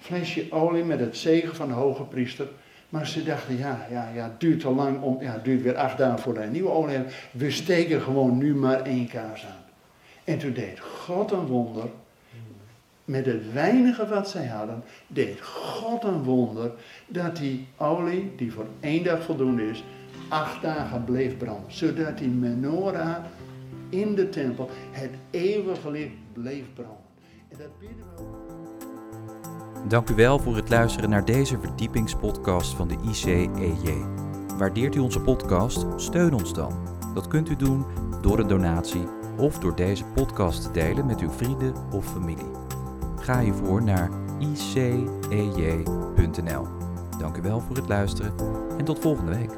flesje 0.00 0.52
olie 0.52 0.84
met 0.84 1.00
het 1.00 1.16
zegen 1.16 1.54
van 1.54 1.68
de 1.68 1.74
hoge 1.74 2.02
priester. 2.02 2.48
Maar 2.88 3.06
ze 3.06 3.24
dachten, 3.24 3.56
ja, 3.56 3.86
ja, 3.90 4.10
ja, 4.14 4.24
het 4.24 4.40
duurt 4.40 4.60
te 4.60 4.70
lang 4.70 5.02
om, 5.02 5.22
ja, 5.22 5.32
het 5.32 5.44
duurt 5.44 5.62
weer 5.62 5.76
acht 5.76 5.98
dagen 5.98 6.18
voordat 6.18 6.44
een 6.44 6.52
nieuwe 6.52 6.70
olie. 6.70 6.98
We 7.30 7.50
steken 7.50 8.00
gewoon 8.00 8.38
nu 8.38 8.54
maar 8.54 8.82
één 8.82 9.08
kaars 9.08 9.46
aan. 9.46 9.64
En 10.24 10.38
toen 10.38 10.52
deed 10.52 10.80
God 10.80 11.30
een 11.30 11.46
wonder. 11.46 11.88
Met 13.04 13.26
het 13.26 13.52
weinige 13.52 14.08
wat 14.08 14.28
zij 14.28 14.46
hadden, 14.46 14.82
deed 15.06 15.40
God 15.40 16.04
een 16.04 16.22
wonder 16.22 16.72
dat 17.06 17.36
die 17.36 17.68
olie, 17.76 18.32
die 18.36 18.52
voor 18.52 18.66
één 18.80 19.04
dag 19.04 19.22
voldoende 19.22 19.70
is, 19.70 19.84
acht 20.28 20.62
dagen 20.62 21.04
bleef 21.04 21.36
branden. 21.36 21.72
Zodat 21.72 22.18
die 22.18 22.28
menorah 22.28 23.16
in 23.88 24.14
de 24.14 24.28
tempel 24.28 24.70
het 24.90 25.10
eeuwige 25.30 25.90
licht 25.90 26.14
bleef 26.32 26.64
branden. 26.74 26.96
En 27.48 27.58
dat 27.58 27.78
bidden 27.78 28.04
we. 28.16 28.42
Dank 29.88 30.10
u 30.10 30.14
wel 30.14 30.38
voor 30.38 30.56
het 30.56 30.68
luisteren 30.68 31.10
naar 31.10 31.24
deze 31.24 31.58
verdiepingspodcast 31.58 32.74
van 32.74 32.88
de 32.88 32.96
ICEJ. 33.08 34.04
Waardeert 34.58 34.94
u 34.94 34.98
onze 34.98 35.20
podcast? 35.20 35.86
Steun 35.96 36.34
ons 36.34 36.54
dan. 36.54 36.88
Dat 37.14 37.28
kunt 37.28 37.48
u 37.48 37.56
doen 37.56 37.84
door 38.20 38.38
een 38.38 38.48
donatie 38.48 39.04
of 39.38 39.58
door 39.58 39.76
deze 39.76 40.04
podcast 40.04 40.62
te 40.62 40.70
delen 40.70 41.06
met 41.06 41.20
uw 41.20 41.30
vrienden 41.30 41.74
of 41.92 42.06
familie. 42.06 42.61
Ga 43.22 43.40
hiervoor 43.40 43.82
naar 43.82 44.10
icej.nl. 44.38 45.86
Dank 47.18 47.36
u 47.36 47.42
wel 47.42 47.60
voor 47.60 47.76
het 47.76 47.88
luisteren 47.88 48.32
en 48.78 48.84
tot 48.84 48.98
volgende 48.98 49.30
week. 49.30 49.50